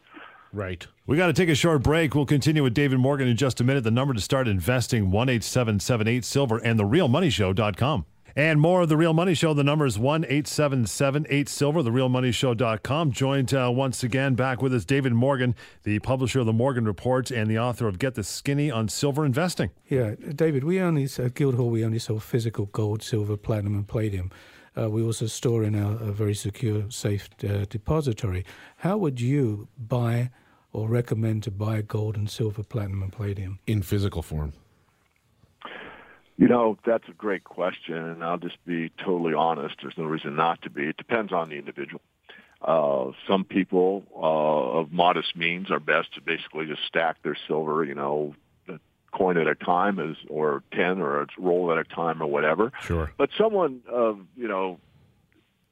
[0.52, 0.86] Right.
[1.06, 2.16] We got to take a short break.
[2.16, 3.84] We'll continue with David Morgan in just a minute.
[3.84, 8.06] The number to start investing 18778 silver and therealmoneyshow.com.
[8.36, 9.54] And more of The Real Money Show.
[9.54, 13.12] The number is 1 877 Silver, therealmoneyshow.com.
[13.12, 17.32] Joined uh, once again back with us, David Morgan, the publisher of the Morgan Reports
[17.32, 19.72] and the author of Get the Skinny on Silver Investing.
[19.88, 24.32] Yeah, David, we only, at Guildhall, we only sell physical gold, silver, platinum, and palladium.
[24.78, 28.46] Uh, we also store in a, a very secure, safe uh, depository.
[28.78, 30.32] How would you buy
[30.72, 33.60] or recommend to buy gold and silver, platinum, and palladium?
[33.68, 34.54] In physical form.
[36.38, 39.76] You know, that's a great question, and I'll just be totally honest.
[39.82, 40.84] There's no reason not to be.
[40.84, 42.02] It depends on the individual.
[42.62, 47.84] Uh, some people uh, of modest means are best to basically just stack their silver,
[47.84, 48.49] you know, a
[49.12, 52.72] coin at a time, as or ten or a roll at a time, or whatever.
[52.82, 53.12] Sure.
[53.18, 54.80] But someone of you know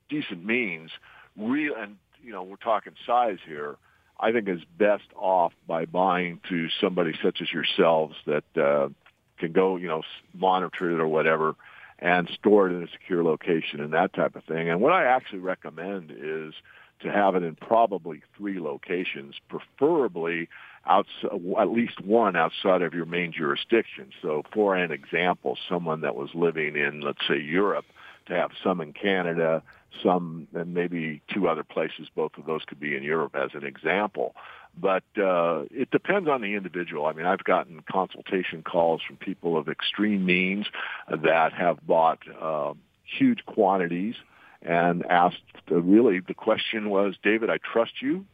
[0.10, 0.92] decent means,
[1.38, 3.78] real, and you know, we're talking size here.
[4.20, 8.90] I think is best off by buying to somebody such as yourselves that uh,
[9.38, 10.02] can go, you know,
[10.34, 11.56] monitor it or whatever
[12.00, 14.70] and store it in a secure location and that type of thing.
[14.70, 16.54] And what I actually recommend is
[17.02, 20.50] to have it in probably three locations, preferably
[20.90, 24.12] at least one outside of your main jurisdiction.
[24.22, 27.86] So for an example, someone that was living in, let's say, Europe,
[28.28, 29.64] to have some in Canada,
[30.04, 32.08] some and maybe two other places.
[32.16, 34.36] Both of those could be in Europe as an example.
[34.80, 37.08] But uh, it depends on the individual.
[37.08, 40.68] I mean, I've gotten consultation calls from people of extreme means
[41.10, 42.74] that have bought uh,
[43.18, 44.16] huge quantities
[44.62, 45.38] and asked.
[45.72, 48.26] Uh, really, the question was, David, I trust you.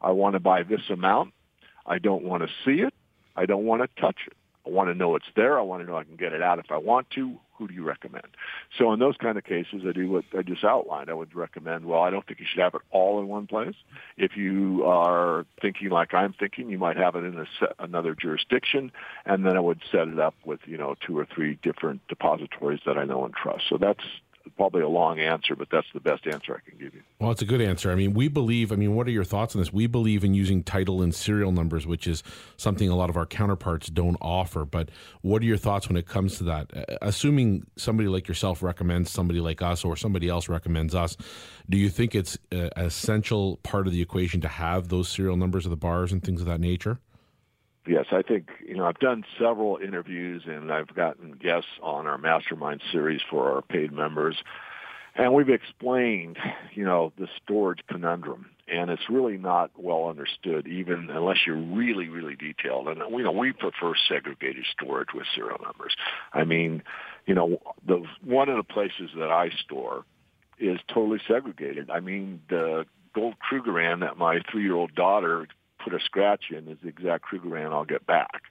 [0.00, 1.32] I want to buy this amount.
[1.86, 2.94] I don't want to see it.
[3.36, 4.34] I don't want to touch it.
[4.66, 5.58] I want to know it's there.
[5.58, 7.36] I want to know I can get it out if I want to.
[7.58, 8.26] Who do you recommend?
[8.78, 11.10] So in those kind of cases, I do what I just outlined.
[11.10, 13.76] I would recommend, well, I don't think you should have it all in one place.
[14.16, 17.46] If you are thinking like I'm thinking, you might have it in a
[17.78, 18.90] another jurisdiction,
[19.24, 22.80] and then I would set it up with, you know, two or three different depositories
[22.86, 23.64] that I know and trust.
[23.68, 24.04] So that's
[24.56, 27.02] probably a long answer, but that's the best answer I can give you.
[27.18, 27.90] Well, it's a good answer.
[27.90, 29.72] I mean, we believe, I mean, what are your thoughts on this?
[29.72, 32.22] We believe in using title and serial numbers, which is
[32.56, 34.64] something a lot of our counterparts don't offer.
[34.64, 34.90] But
[35.22, 36.76] what are your thoughts when it comes to that?
[36.76, 41.16] Uh, assuming somebody like yourself recommends somebody like us or somebody else recommends us,
[41.68, 45.66] do you think it's an essential part of the equation to have those serial numbers
[45.66, 46.98] of the bars and things of that nature?
[47.86, 52.18] Yes, I think you know I've done several interviews and I've gotten guests on our
[52.18, 54.36] mastermind series for our paid members,
[55.14, 56.38] and we've explained
[56.74, 62.08] you know the storage conundrum, and it's really not well understood even unless you're really
[62.08, 62.88] really detailed.
[62.88, 65.94] And you know we prefer segregated storage with serial numbers.
[66.32, 66.82] I mean,
[67.26, 70.04] you know the one of the places that I store
[70.58, 71.90] is totally segregated.
[71.90, 75.46] I mean the gold Krugerrand that my three-year-old daughter
[75.84, 78.44] put a scratch in is the exact Krugerrand I'll get back.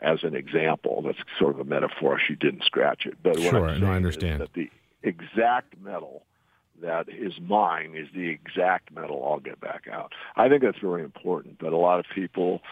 [0.00, 2.20] As an example, that's sort of a metaphor.
[2.24, 4.70] She didn't scratch it, but sure, what I'm no, I understand that the
[5.02, 6.22] exact metal
[6.82, 10.12] that is mine is the exact metal I'll get back out.
[10.36, 11.58] I think that's really important.
[11.58, 12.62] But a lot of people,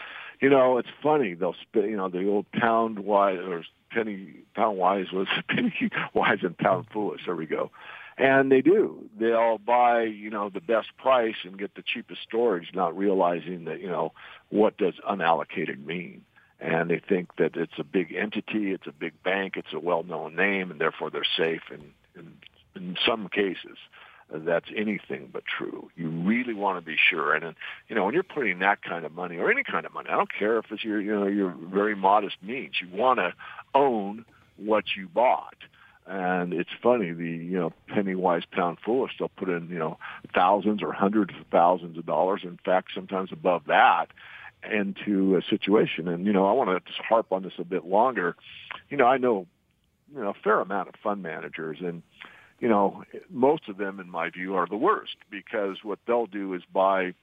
[0.41, 1.35] you know, it's funny.
[1.35, 6.39] They'll spit, you know, the old pound wise or penny pound wise was penny wise
[6.43, 7.23] and pound foolish.
[7.27, 7.71] There we go.
[8.19, 9.11] And they do.
[9.19, 13.81] They'll buy, you know, the best price and get the cheapest storage, not realizing that,
[13.81, 14.13] you know,
[14.49, 16.25] what does unallocated mean?
[16.59, 20.35] And they think that it's a big entity, it's a big bank, it's a well-known
[20.35, 21.61] name, and therefore they're safe.
[21.71, 22.33] And in,
[22.75, 23.77] in some cases,
[24.31, 25.91] that's anything but true.
[25.95, 27.35] You really want to be sure.
[27.35, 27.55] And,
[27.89, 30.17] you know, when you're putting that kind of money or any kind of money, I
[30.17, 33.35] don't care if it's your, you know, your very modest means, you want to
[33.75, 34.25] own
[34.57, 35.57] what you bought.
[36.07, 39.13] And it's funny, the you know penny wise pound foolish.
[39.19, 39.99] They'll put in you know
[40.35, 42.43] thousands or hundreds of thousands of dollars.
[42.45, 44.07] In fact, sometimes above that,
[44.71, 46.07] into a situation.
[46.07, 48.37] And you know, I want to just harp on this a bit longer.
[48.89, 49.47] You know, I know
[50.15, 52.03] you know a fair amount of fund managers, and
[52.61, 56.55] you know most of them, in my view, are the worst because what they'll do
[56.55, 57.15] is buy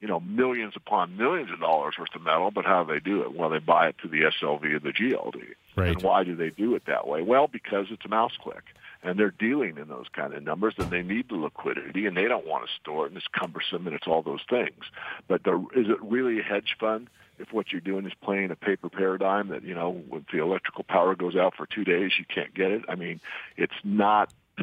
[0.00, 3.22] you know, millions upon millions of dollars worth of metal, but how do they do
[3.22, 3.34] it?
[3.34, 5.54] Well, they buy it to the SLV or the GLD.
[5.76, 5.90] Right.
[5.90, 7.22] And why do they do it that way?
[7.22, 8.64] Well, because it's a mouse click.
[9.02, 12.24] And they're dealing in those kind of numbers, and they need the liquidity, and they
[12.24, 14.82] don't want to store it, and it's cumbersome, and it's all those things.
[15.28, 17.08] But the, is it really a hedge fund?
[17.36, 20.84] if what you're doing is playing a paper paradigm that you know when the electrical
[20.84, 23.18] power goes out for two days you can't get it i mean
[23.56, 24.32] it's not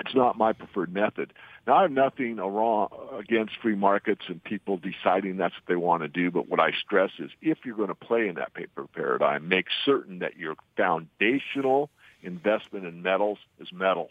[0.00, 1.32] it's not my preferred method.
[1.68, 6.00] Now, I have nothing wrong against free markets and people deciding that's what they want
[6.00, 8.86] to do, but what I stress is if you're going to play in that paper
[8.86, 11.90] paradigm, make certain that your foundational
[12.22, 14.08] investment in metals is metal,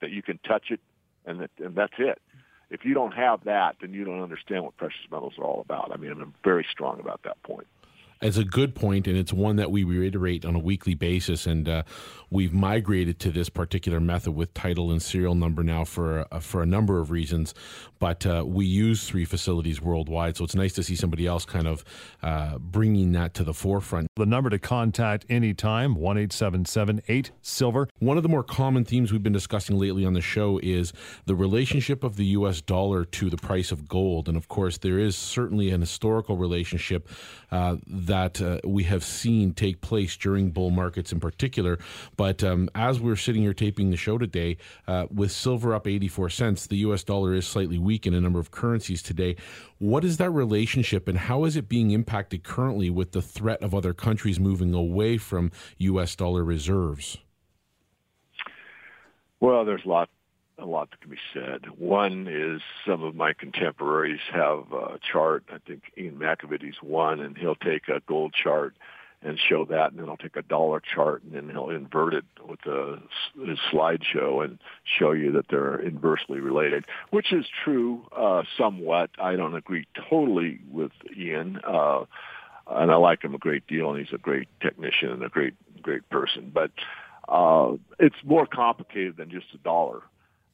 [0.00, 0.78] that you can touch it,
[1.26, 2.20] and, that, and that's it.
[2.70, 5.90] If you don't have that, then you don't understand what precious metals are all about.
[5.92, 7.66] I mean, I'm very strong about that point
[8.22, 11.46] it's a good point, and it's one that we reiterate on a weekly basis.
[11.46, 11.82] And uh,
[12.28, 16.62] we've migrated to this particular method with title and serial number now for uh, for
[16.62, 17.54] a number of reasons.
[17.98, 21.66] But uh, we use three facilities worldwide, so it's nice to see somebody else kind
[21.66, 21.84] of
[22.22, 24.08] uh, bringing that to the forefront.
[24.16, 27.88] The number to contact anytime one eight seven seven eight silver.
[28.00, 30.92] One of the more common themes we've been discussing lately on the show is
[31.24, 32.60] the relationship of the U.S.
[32.60, 37.08] dollar to the price of gold, and of course there is certainly an historical relationship
[37.50, 37.76] uh,
[38.10, 41.78] that uh, we have seen take place during bull markets in particular.
[42.16, 44.56] But um, as we're sitting here taping the show today,
[44.88, 48.40] uh, with silver up 84 cents, the US dollar is slightly weak in a number
[48.40, 49.36] of currencies today.
[49.78, 53.76] What is that relationship and how is it being impacted currently with the threat of
[53.76, 57.16] other countries moving away from US dollar reserves?
[59.38, 60.08] Well, there's a lot
[60.60, 61.78] a lot that can be said.
[61.78, 65.44] One is some of my contemporaries have a chart.
[65.52, 68.74] I think Ian McAvity's one, and he'll take a gold chart
[69.22, 72.24] and show that, and then he'll take a dollar chart and then he'll invert it
[72.46, 72.98] with a,
[73.38, 74.58] a slideshow and
[74.98, 79.10] show you that they're inversely related, which is true uh, somewhat.
[79.20, 82.04] I don't agree totally with Ian, uh,
[82.66, 85.54] and I like him a great deal, and he's a great technician and a great
[85.82, 86.70] great person, but.
[87.28, 90.00] Uh, it's more complicated than just a dollar.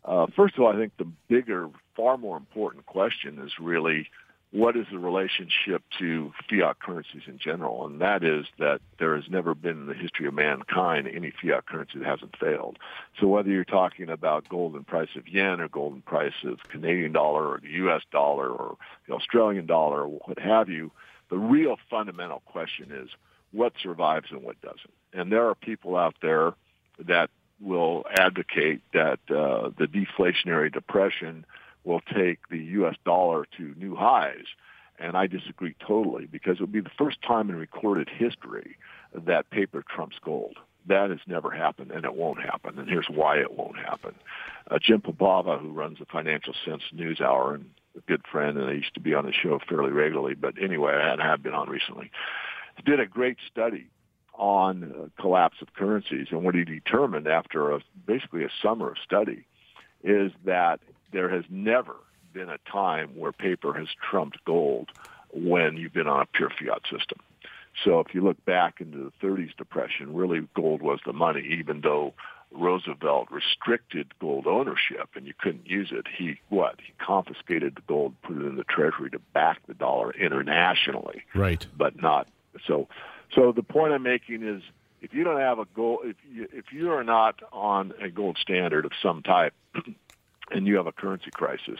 [0.06, 4.08] Uh, first of all, I think the bigger, far more important question is really
[4.52, 7.84] what is the relationship to fiat currencies in general?
[7.84, 11.66] And that is that there has never been in the history of mankind any fiat
[11.66, 12.78] currency that hasn't failed.
[13.20, 17.48] So whether you're talking about golden price of yen or golden price of Canadian dollar
[17.48, 18.02] or the U.S.
[18.12, 18.76] dollar or
[19.08, 20.92] the Australian dollar or what have you,
[21.28, 23.10] the real fundamental question is
[23.50, 24.94] what survives and what doesn't.
[25.12, 26.54] And there are people out there
[27.00, 31.44] that will advocate that uh, the deflationary depression
[31.84, 32.96] will take the U.S.
[33.04, 34.44] dollar to new highs.
[34.98, 38.76] And I disagree totally because it will be the first time in recorded history
[39.14, 40.56] that paper trumps gold.
[40.86, 42.78] That has never happened, and it won't happen.
[42.78, 44.14] And here's why it won't happen.
[44.70, 48.68] Uh, Jim Puplava, who runs the Financial Sense News Hour, and a good friend, and
[48.68, 51.68] I used to be on the show fairly regularly, but anyway, I have been on
[51.68, 52.10] recently,
[52.84, 53.88] did a great study
[54.36, 56.28] on collapse of currencies.
[56.30, 59.46] And what he determined after a, basically a summer of study
[60.02, 60.80] is that
[61.12, 61.96] there has never
[62.32, 64.90] been a time where paper has trumped gold
[65.32, 67.18] when you've been on a pure fiat system.
[67.84, 71.82] So if you look back into the 30s depression, really gold was the money, even
[71.82, 72.14] though
[72.52, 76.06] Roosevelt restricted gold ownership and you couldn't use it.
[76.16, 76.76] He what?
[76.78, 81.22] He confiscated the gold, put it in the treasury to back the dollar internationally.
[81.34, 81.66] Right.
[81.76, 82.28] But not
[82.66, 82.88] so
[83.36, 84.62] so the point I'm making is
[85.00, 88.38] if you don't have a gold if you if you are not on a gold
[88.40, 89.54] standard of some type
[90.50, 91.78] and you have a currency crisis,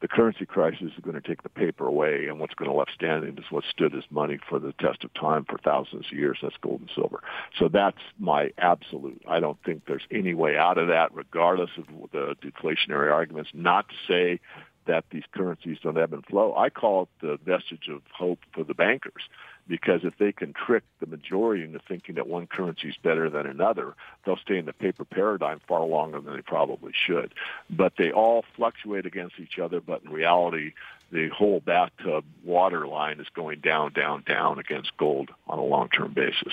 [0.00, 2.92] the currency crisis is going to take the paper away, and what's going to left
[2.94, 6.38] standing is what stood as money for the test of time for thousands of years.
[6.42, 7.22] That's gold and silver.
[7.58, 9.22] So that's my absolute.
[9.28, 13.50] I don't think there's any way out of that, regardless of the deflationary arguments.
[13.54, 14.40] Not to say
[14.86, 16.54] that these currencies don't ebb and flow.
[16.56, 19.22] I call it the vestige of hope for the bankers
[19.68, 23.46] because if they can trick the majority into thinking that one currency is better than
[23.46, 23.94] another,
[24.24, 27.34] they'll stay in the paper paradigm far longer than they probably should.
[27.68, 30.72] But they all fluctuate against each other, but in reality,
[31.10, 36.12] the whole bathtub water line is going down, down, down against gold on a long-term
[36.12, 36.52] basis.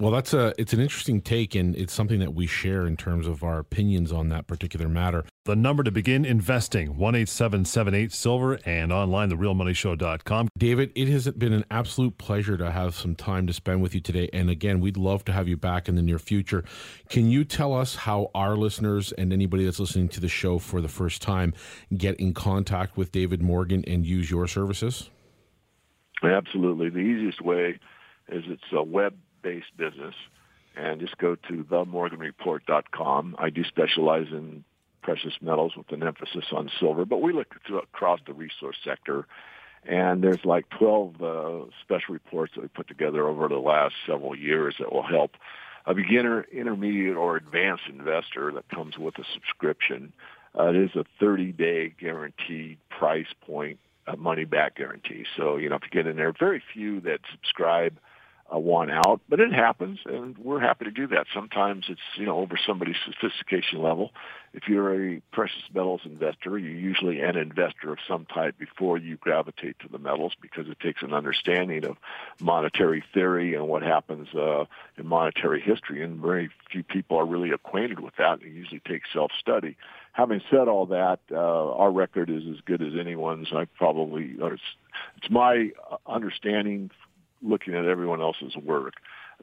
[0.00, 3.26] Well, that's a it's an interesting take, and it's something that we share in terms
[3.26, 5.26] of our opinions on that particular matter.
[5.44, 10.48] The number to begin investing, 18778 Silver, and online, therealmoneyshow.com.
[10.56, 14.00] David, it has been an absolute pleasure to have some time to spend with you
[14.00, 14.30] today.
[14.32, 16.64] And again, we'd love to have you back in the near future.
[17.10, 20.80] Can you tell us how our listeners and anybody that's listening to the show for
[20.80, 21.52] the first time
[21.94, 25.10] get in contact with David Morgan and use your services?
[26.22, 26.88] Absolutely.
[26.88, 27.78] The easiest way
[28.30, 30.14] is it's a web based business
[30.76, 33.36] and just go to themorganreport.com.
[33.38, 34.64] I do specialize in
[35.02, 39.26] precious metals with an emphasis on silver, but we look across the resource sector
[39.84, 44.36] and there's like 12 uh, special reports that we put together over the last several
[44.36, 45.32] years that will help
[45.86, 50.12] a beginner, intermediate, or advanced investor that comes with a subscription.
[50.58, 55.24] Uh, it is a 30-day guaranteed price point, uh, money-back guarantee.
[55.34, 57.98] So, you know, if you get in there, very few that subscribe–
[58.52, 61.26] uh, one out, but it happens, and we're happy to do that.
[61.32, 64.10] Sometimes it's you know over somebody's sophistication level.
[64.52, 69.16] If you're a precious metals investor, you're usually an investor of some type before you
[69.16, 71.96] gravitate to the metals because it takes an understanding of
[72.40, 74.64] monetary theory and what happens uh,
[74.98, 78.42] in monetary history, and very few people are really acquainted with that.
[78.42, 79.76] It usually takes self-study.
[80.12, 83.48] Having said all that, uh, our record is as good as anyone's.
[83.52, 84.62] I probably, it's,
[85.18, 85.70] it's my
[86.04, 86.90] understanding
[87.42, 88.94] looking at everyone else's work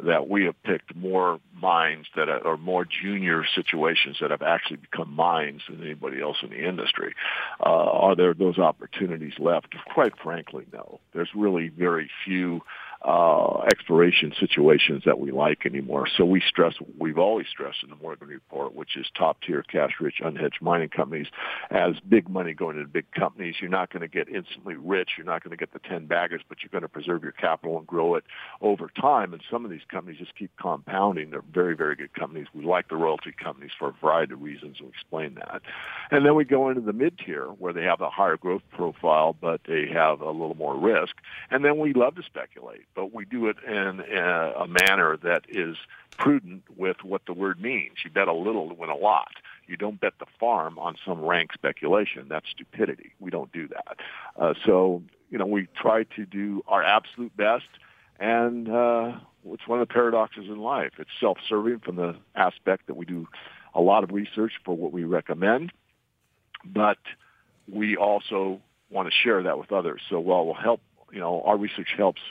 [0.04, 4.78] that we have picked more mines that are, or more junior situations that have actually
[4.78, 7.16] become mines than anybody else in the industry.
[7.60, 9.74] Uh, are there those opportunities left?
[9.94, 11.00] Quite frankly, no.
[11.14, 12.62] There's really very few
[13.04, 16.08] uh, exploration situations that we like anymore.
[16.18, 19.92] So we stress, we've always stressed in the Morgan Report, which is top tier cash
[20.00, 21.28] rich unhedged mining companies
[21.70, 23.56] as big money going into big companies.
[23.62, 25.12] You're not going to get instantly rich.
[25.18, 27.78] You're not going to get the 10 baggers, but you're going to preserve your capital
[27.78, 28.24] and grow it
[28.62, 29.34] over time.
[29.34, 31.30] And some of these companies just keep compounding.
[31.30, 32.48] They're very, very good companies.
[32.54, 34.78] We like the royalty companies for a variety of reasons.
[34.82, 35.62] We'll explain that.
[36.10, 39.36] And then we go into the mid tier where they have a higher growth profile,
[39.40, 41.16] but they have a little more risk.
[41.52, 45.78] And then we love to speculate but we do it in a manner that is
[46.18, 47.94] prudent with what the word means.
[48.04, 49.34] You bet a little to win a lot.
[49.68, 52.26] You don't bet the farm on some rank speculation.
[52.28, 53.12] That's stupidity.
[53.20, 53.98] We don't do that.
[54.36, 57.68] Uh, so, you know, we try to do our absolute best,
[58.20, 59.12] and uh,
[59.46, 60.94] it's one of the paradoxes in life.
[60.98, 63.28] It's self-serving from the aspect that we do
[63.76, 65.72] a lot of research for what we recommend,
[66.66, 66.98] but
[67.72, 70.02] we also want to share that with others.
[70.10, 70.82] So while we'll help,
[71.12, 72.22] you know, our research helps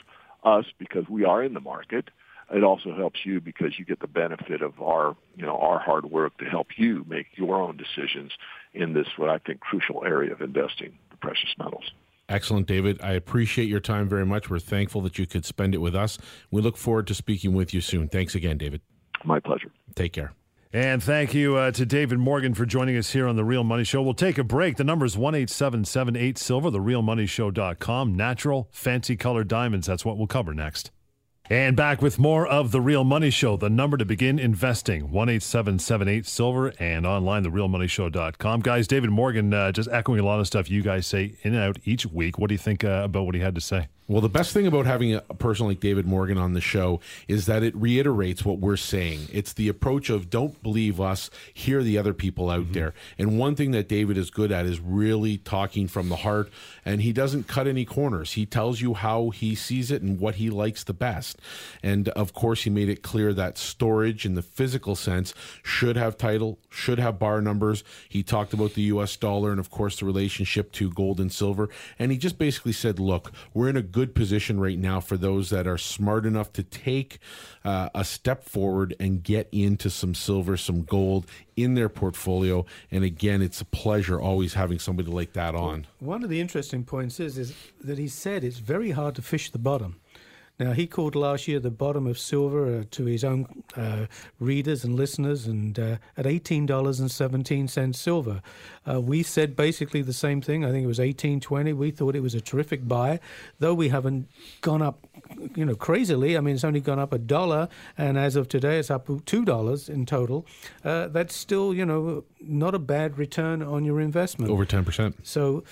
[0.47, 2.09] us because we are in the market.
[2.49, 6.05] It also helps you because you get the benefit of our, you know, our hard
[6.05, 8.31] work to help you make your own decisions
[8.73, 11.91] in this, what I think, crucial area of investing, the precious metals.
[12.29, 12.99] Excellent, David.
[13.01, 14.49] I appreciate your time very much.
[14.49, 16.17] We're thankful that you could spend it with us.
[16.51, 18.07] We look forward to speaking with you soon.
[18.07, 18.81] Thanks again, David.
[19.23, 19.71] My pleasure.
[19.95, 20.33] Take care.
[20.73, 23.85] And thank you uh, to David Morgan for joining us here on The Real Money
[23.85, 24.01] Show.
[24.01, 24.75] We'll take a break.
[24.75, 28.15] The number is 18778 Silver, therealmoneyshow.com.
[28.15, 29.87] Natural, fancy colored diamonds.
[29.87, 30.91] That's what we'll cover next.
[31.49, 33.55] And back with more of The Real Money Show.
[33.55, 38.59] The number to begin investing, 18778 Silver, and online, therealmoneyshow.com.
[38.59, 41.63] Guys, David Morgan uh, just echoing a lot of stuff you guys say in and
[41.63, 42.37] out each week.
[42.37, 43.87] What do you think uh, about what he had to say?
[44.09, 47.45] Well, the best thing about having a person like David Morgan on the show is
[47.47, 49.27] that it reiterates what we're saying.
[49.33, 52.71] It's the approach of don't believe us, hear the other people out mm-hmm.
[52.71, 52.93] there.
[53.17, 56.49] And one thing that David is good at is really talking from the heart,
[56.85, 58.33] and he doesn't cut any corners.
[58.33, 61.37] He tells you how he sees it and what he likes the best.
[61.83, 65.33] And of course, he made it clear that storage in the physical sense
[65.63, 67.83] should have title, should have bar numbers.
[68.07, 71.67] He talked about the US dollar and, of course, the relationship to gold and silver.
[71.99, 75.49] And he just basically said, look, we're in a good position right now for those
[75.49, 77.17] that are smart enough to take
[77.65, 81.25] uh, a step forward and get into some silver, some gold
[81.55, 82.63] in their portfolio.
[82.91, 85.87] And again, it's a pleasure always having somebody like that on.
[85.97, 89.49] One of the interesting points is, is that he said it's very hard to fish
[89.49, 89.99] the bottom.
[90.59, 94.07] Now, he called last year the bottom of silver uh, to his own uh,
[94.39, 98.41] readers and listeners, and uh, at $18.17 silver.
[98.89, 100.65] Uh, we said basically the same thing.
[100.65, 101.75] I think it was 18.20.
[101.75, 103.19] We thought it was a terrific buy,
[103.59, 104.29] though we haven't
[104.61, 105.05] gone up,
[105.55, 106.35] you know, crazily.
[106.35, 109.89] I mean, it's only gone up a dollar, and as of today, it's up $2
[109.89, 110.47] in total.
[110.83, 114.51] Uh, that's still, you know, not a bad return on your investment.
[114.51, 115.13] Over 10%.
[115.21, 115.63] So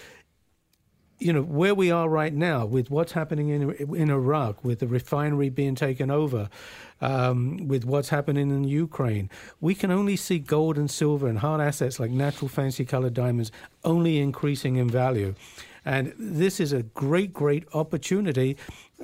[1.19, 4.87] you know where we are right now with what's happening in in Iraq, with the
[4.87, 6.49] refinery being taken over,
[7.01, 9.29] um, with what's happening in Ukraine,
[9.61, 13.51] we can only see gold and silver and hard assets like natural fancy colored diamonds
[13.83, 15.35] only increasing in value.
[15.85, 18.57] And this is a great, great opportunity.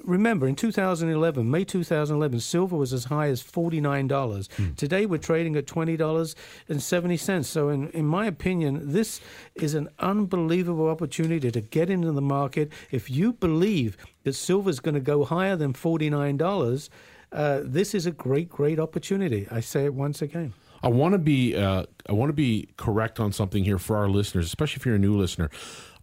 [0.04, 4.08] Remember, in 2011, May 2011, silver was as high as $49.
[4.08, 4.76] Mm.
[4.76, 7.46] Today, we're trading at $20.70.
[7.46, 9.22] So, in, in my opinion, this
[9.56, 12.72] is an unbelievable opportunity to get into the market.
[12.90, 16.90] If you believe that silver is going to go higher than $49,
[17.32, 19.48] uh, this is a great, great opportunity.
[19.52, 20.54] I say it once again.
[20.84, 24.10] I want to be uh, I want to be correct on something here for our
[24.10, 25.52] listeners, especially if you're a new listener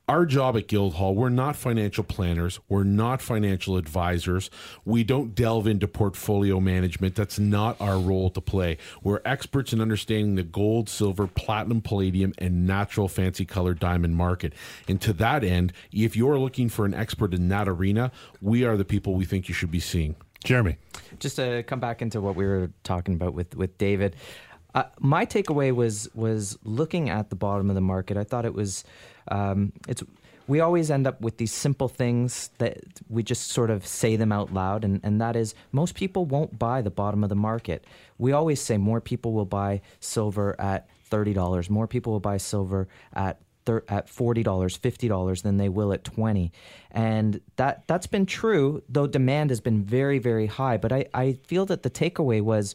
[0.08, 2.58] our job at Guildhall, we're not financial planners.
[2.68, 4.50] We're not financial advisors.
[4.84, 7.14] We don't delve into portfolio management.
[7.14, 8.78] That's not our role to play.
[9.02, 14.54] We're experts in understanding the gold, silver, platinum, palladium, and natural fancy color diamond market.
[14.88, 18.76] And to that end, if you're looking for an expert in that arena, we are
[18.76, 20.16] the people we think you should be seeing.
[20.44, 20.76] Jeremy.
[21.18, 24.14] Just to come back into what we were talking about with, with David,
[24.74, 28.16] uh, my takeaway was was looking at the bottom of the market.
[28.16, 28.84] I thought it was
[29.28, 30.02] um, it's
[30.46, 32.78] we always end up with these simple things that
[33.10, 36.58] we just sort of say them out loud, and, and that is most people won't
[36.58, 37.84] buy the bottom of the market.
[38.16, 42.88] We always say more people will buy silver at $30, more people will buy silver
[43.12, 43.40] at
[43.88, 46.52] at forty dollars, fifty dollars than they will at twenty,
[46.90, 48.82] and that that's been true.
[48.88, 52.74] Though demand has been very very high, but I I feel that the takeaway was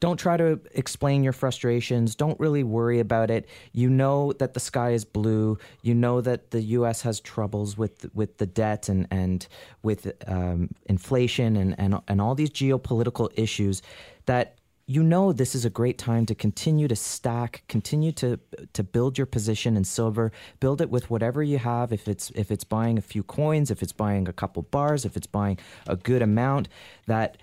[0.00, 2.14] don't try to explain your frustrations.
[2.14, 3.48] Don't really worry about it.
[3.72, 5.58] You know that the sky is blue.
[5.82, 7.02] You know that the U.S.
[7.02, 9.46] has troubles with with the debt and and
[9.82, 13.82] with um, inflation and, and and all these geopolitical issues.
[14.26, 18.38] That you know this is a great time to continue to stack, continue to
[18.72, 20.30] to build your position in silver,
[20.60, 21.92] build it with whatever you have.
[21.92, 25.16] If it's if it's buying a few coins, if it's buying a couple bars, if
[25.16, 26.68] it's buying a good amount,
[27.06, 27.36] that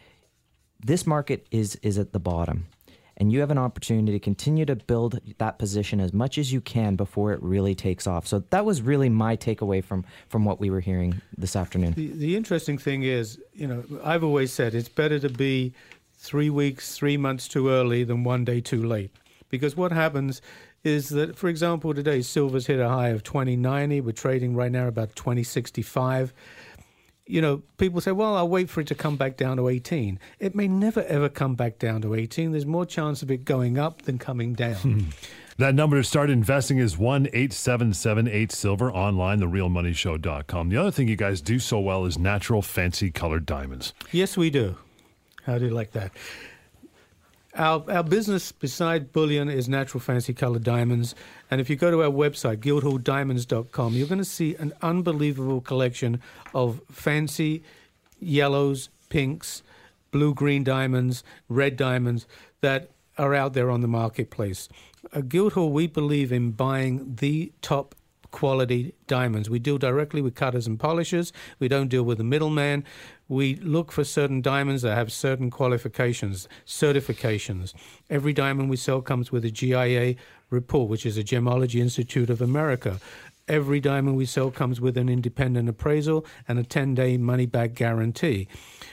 [0.80, 2.67] this market is is at the bottom
[3.17, 6.61] and you have an opportunity to continue to build that position as much as you
[6.61, 8.28] can before it really takes off.
[8.28, 11.93] So that was really my takeaway from from what we were hearing this afternoon.
[11.93, 15.73] The, the interesting thing is, you know, I've always said it's better to be
[16.17, 19.11] three weeks, three months too early than one day too late,
[19.49, 20.41] because what happens
[20.84, 24.01] is that, for example, today silver's hit a high of 2090.
[24.01, 26.34] We're trading right now about 2065
[27.28, 30.19] you know, people say, well, I'll wait for it to come back down to 18.
[30.39, 32.51] It may never, ever come back down to 18.
[32.51, 34.76] There's more chance of it going up than coming down.
[34.76, 34.99] Hmm.
[35.57, 40.69] That number to start investing is 1 8778 Silver online, therealmoneyshow.com.
[40.69, 43.93] The other thing you guys do so well is natural fancy colored diamonds.
[44.11, 44.76] Yes, we do.
[45.43, 46.11] How do you like that?
[47.56, 51.16] Our, our business, beside bullion, is natural fancy colored diamonds.
[51.49, 56.22] And if you go to our website, guildhalldiamonds.com, you're going to see an unbelievable collection
[56.53, 57.64] of fancy
[58.20, 59.64] yellows, pinks,
[60.12, 62.28] blue green diamonds, red diamonds
[62.62, 64.68] that are out there on the marketplace.
[65.14, 67.95] At Guildhall, we believe in buying the top
[68.36, 69.50] quality diamonds.
[69.50, 71.32] We deal directly with cutters and polishers.
[71.58, 72.84] We don't deal with the middleman.
[73.30, 77.74] We look for certain diamonds that have certain qualifications, certifications.
[78.10, 80.16] Every diamond we sell comes with a GIA
[80.50, 83.00] report, which is a Gemology Institute of America.
[83.48, 87.74] Every diamond we sell comes with an independent appraisal and a 10 day money back
[87.74, 88.50] guarantee.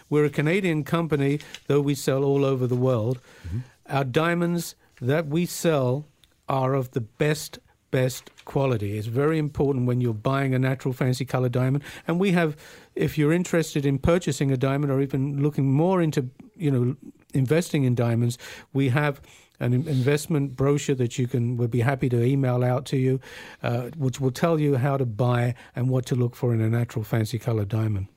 [0.09, 3.19] We're a Canadian company, though we sell all over the world.
[3.49, 3.59] Mm-hmm.
[3.89, 6.07] Our diamonds that we sell
[6.49, 7.59] are of the best
[7.93, 8.99] best quality.
[8.99, 11.85] It's very important when you're buying a natural fancy color diamond.
[12.09, 12.57] And we have,
[12.97, 16.97] if you're interested in purchasing a diamond or even looking more into, you know,
[17.33, 18.37] investing in diamonds,
[18.73, 19.21] we have
[19.61, 23.21] an investment brochure that you can we'll be happy to email out to you,
[23.63, 26.69] uh, which will tell you how to buy and what to look for in a
[26.69, 28.09] natural fancy color diamond.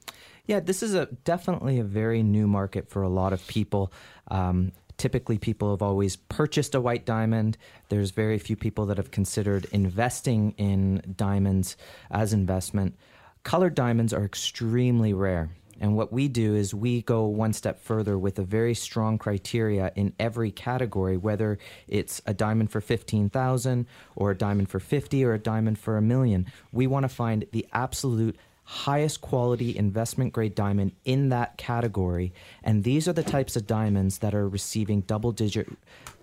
[0.47, 3.91] Yeah, this is a definitely a very new market for a lot of people.
[4.29, 7.57] Um, typically people have always purchased a white diamond.
[7.89, 11.77] There's very few people that have considered investing in diamonds
[12.11, 12.95] as investment.
[13.43, 15.49] Colored diamonds are extremely rare.
[15.79, 19.91] And what we do is we go one step further with a very strong criteria
[19.95, 23.85] in every category, whether it's a diamond for 15,000
[24.15, 26.47] or a diamond for 50 or a diamond for a million.
[26.71, 32.33] We want to find the absolute highest quality investment grade diamond in that category.
[32.63, 35.69] And these are the types of diamonds that are receiving double digit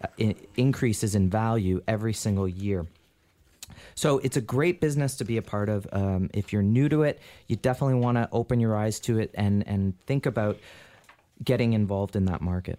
[0.03, 2.86] uh, increases in value every single year.
[3.95, 5.86] So it's a great business to be a part of.
[5.93, 9.30] Um, if you're new to it, you definitely want to open your eyes to it
[9.34, 10.59] and, and think about
[11.45, 12.78] getting involved in that market.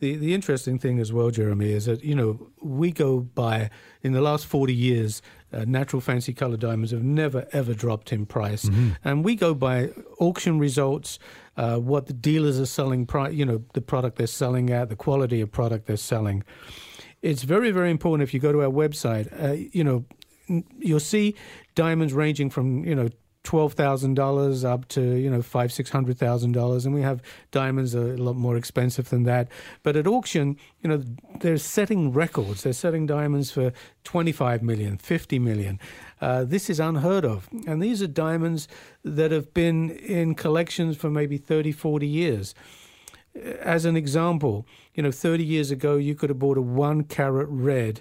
[0.00, 3.70] The, the interesting thing as well, Jeremy, is that you know we go by
[4.02, 5.22] in the last forty years,
[5.52, 8.90] uh, natural fancy color diamonds have never ever dropped in price, mm-hmm.
[9.04, 11.18] and we go by auction results,
[11.56, 14.96] uh, what the dealers are selling, pri- you know, the product they're selling at, the
[14.96, 16.44] quality of product they're selling
[17.24, 20.04] it's very, very important if you go to our website, uh, you know,
[20.78, 21.34] you'll see
[21.74, 23.08] diamonds ranging from, you know,
[23.44, 27.22] twelve thousand dollars up to you know five six hundred thousand dollars, and we have
[27.52, 29.48] diamonds a lot more expensive than that.
[29.82, 31.02] But at auction, you know,
[31.40, 32.62] they're setting records.
[32.62, 33.72] They're setting diamonds for
[34.02, 35.78] twenty five million, fifty million.
[36.20, 38.66] Uh, this is unheard of, and these are diamonds
[39.04, 42.54] that have been in collections for maybe 30, 40 years
[43.60, 47.48] as an example, you know, 30 years ago, you could have bought a one carat
[47.50, 48.00] red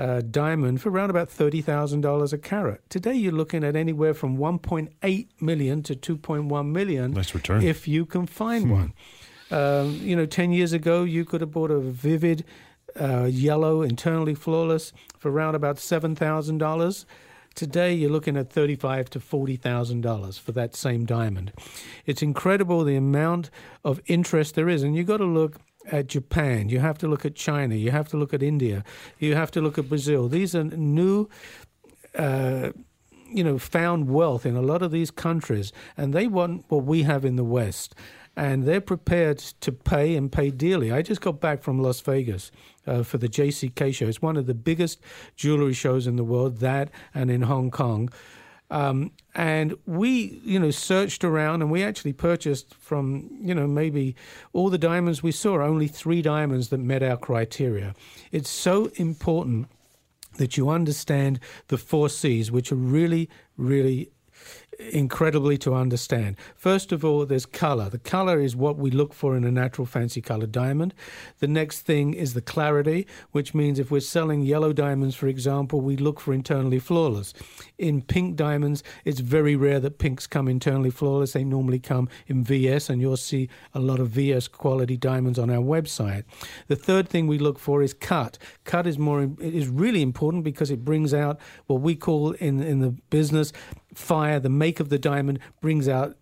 [0.00, 2.88] uh, diamond for around about $30,000 a carat.
[2.88, 7.10] Today, you're looking at anywhere from 1.8 million to 2.1 million.
[7.12, 7.62] Nice return.
[7.62, 8.70] If you can find hmm.
[8.70, 8.94] one.
[9.50, 12.44] Um, you know, 10 years ago, you could have bought a vivid
[12.98, 17.04] uh, yellow, internally flawless for around about $7,000.
[17.54, 21.52] Today, you're looking at thirty-five to forty thousand dollars for that same diamond.
[22.06, 23.50] It's incredible the amount
[23.84, 25.56] of interest there is, and you have got to look
[25.90, 26.68] at Japan.
[26.68, 27.74] You have to look at China.
[27.74, 28.84] You have to look at India.
[29.18, 30.28] You have to look at Brazil.
[30.28, 31.28] These are new.
[32.16, 32.70] Uh,
[33.32, 37.04] you know, found wealth in a lot of these countries, and they want what we
[37.04, 37.94] have in the West
[38.36, 40.92] and they're prepared to pay and pay dearly.
[40.92, 42.50] I just got back from Las Vegas
[42.86, 44.06] uh, for the JCK show.
[44.06, 45.00] It's one of the biggest
[45.36, 48.08] jewelry shows in the world, that and in Hong Kong.
[48.70, 54.14] Um, and we, you know, searched around and we actually purchased from, you know, maybe
[54.52, 57.94] all the diamonds we saw, only three diamonds that met our criteria.
[58.30, 59.68] It's so important
[60.36, 64.10] that you understand the four C's, which are really, really
[64.92, 66.36] incredibly to understand.
[66.56, 67.88] First of all, there's color.
[67.88, 70.94] The color is what we look for in a natural fancy colored diamond.
[71.38, 75.80] The next thing is the clarity, which means if we're selling yellow diamonds, for example,
[75.80, 77.32] we look for internally flawless.
[77.78, 81.32] In pink diamonds, it's very rare that pinks come internally flawless.
[81.32, 85.50] They normally come in VS, and you'll see a lot of VS quality diamonds on
[85.50, 86.24] our website.
[86.68, 88.38] The third thing we look for is cut.
[88.64, 92.80] Cut is more is really important because it brings out what we call in in
[92.80, 93.52] the business
[93.94, 96.16] fire, the make of the diamond brings out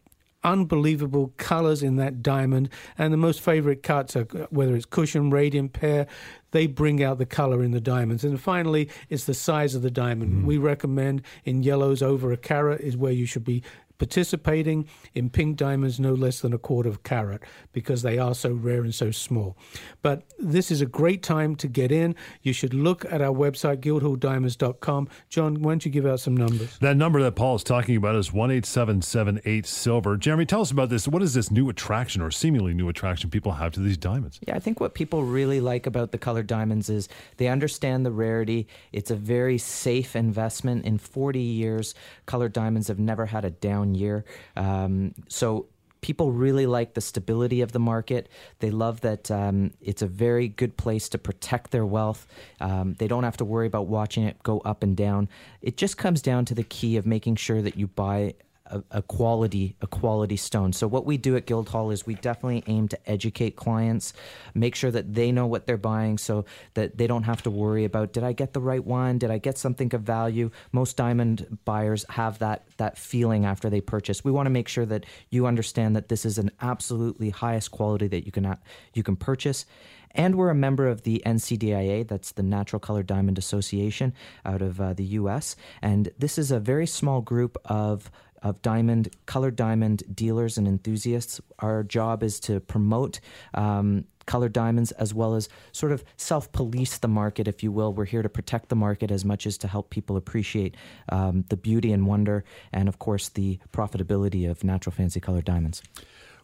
[0.44, 2.68] unbelievable colors in that diamond.
[2.96, 6.06] And the most favorite cuts are whether it's cushion, radiant, pear,
[6.52, 8.24] they bring out the color in the diamonds.
[8.24, 10.44] And finally, it's the size of the diamond.
[10.44, 10.46] Mm.
[10.46, 13.62] We recommend in yellows over a carat is where you should be
[13.98, 17.42] participating in pink diamonds no less than a quarter of carat
[17.72, 19.56] because they are so rare and so small.
[20.02, 22.14] But this is a great time to get in.
[22.42, 25.08] You should look at our website, guildhalldiamonds.com.
[25.28, 26.78] John, why don't you give out some numbers?
[26.80, 30.16] That number that Paul is talking about is 18778 silver.
[30.16, 31.08] Jeremy, tell us about this.
[31.08, 34.38] What is this new attraction or seemingly new attraction people have to these diamonds?
[34.46, 38.12] Yeah, I think what people really like about the colored diamonds is they understand the
[38.12, 38.68] rarity.
[38.92, 40.84] It's a very safe investment.
[40.84, 41.94] In 40 years,
[42.26, 44.24] colored diamonds have never had a down year.
[44.56, 45.66] Um, so
[46.00, 48.28] people really like the stability of the market.
[48.60, 52.26] They love that um, it's a very good place to protect their wealth.
[52.60, 55.28] Um, they don't have to worry about watching it go up and down.
[55.60, 58.34] It just comes down to the key of making sure that you buy
[58.70, 60.72] a, a, quality a quality stone.
[60.72, 64.12] So what we do at Guildhall is we definitely aim to educate clients,
[64.54, 66.44] make sure that they know what they're buying, so
[66.74, 69.18] that they don't have to worry about did I get the right one?
[69.18, 70.50] Did I get something of value?
[70.72, 74.24] Most diamond buyers have that that feeling after they purchase.
[74.24, 78.08] We want to make sure that you understand that this is an absolutely highest quality
[78.08, 78.56] that you can
[78.94, 79.66] you can purchase.
[80.12, 84.14] And we're a member of the NCDIA, that's the Natural Color Diamond Association
[84.44, 85.54] out of uh, the US.
[85.82, 88.10] And this is a very small group of
[88.42, 91.40] of diamond, colored diamond dealers and enthusiasts.
[91.58, 93.20] Our job is to promote
[93.54, 97.92] um, colored diamonds as well as sort of self police the market, if you will.
[97.92, 100.76] We're here to protect the market as much as to help people appreciate
[101.08, 105.82] um, the beauty and wonder and, of course, the profitability of natural fancy colored diamonds.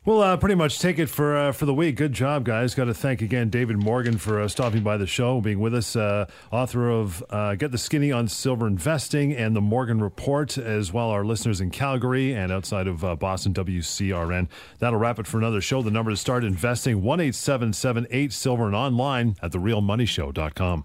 [0.07, 1.97] We'll uh, pretty much take it for uh, for the week.
[1.97, 2.75] Good job, guys.
[2.75, 5.97] Got to thank again David Morgan for uh, stopping by the show, being with us.
[5.97, 10.93] Uh, author of uh, Get the Skinny on Silver Investing and the Morgan Report, as
[10.93, 14.49] well our listeners in Calgary and outside of uh, Boston, WCRN.
[14.79, 15.81] That'll wrap it for another show.
[15.81, 20.85] The number to start investing one eight seven seven eight silver and online at therealmoneyshow.com.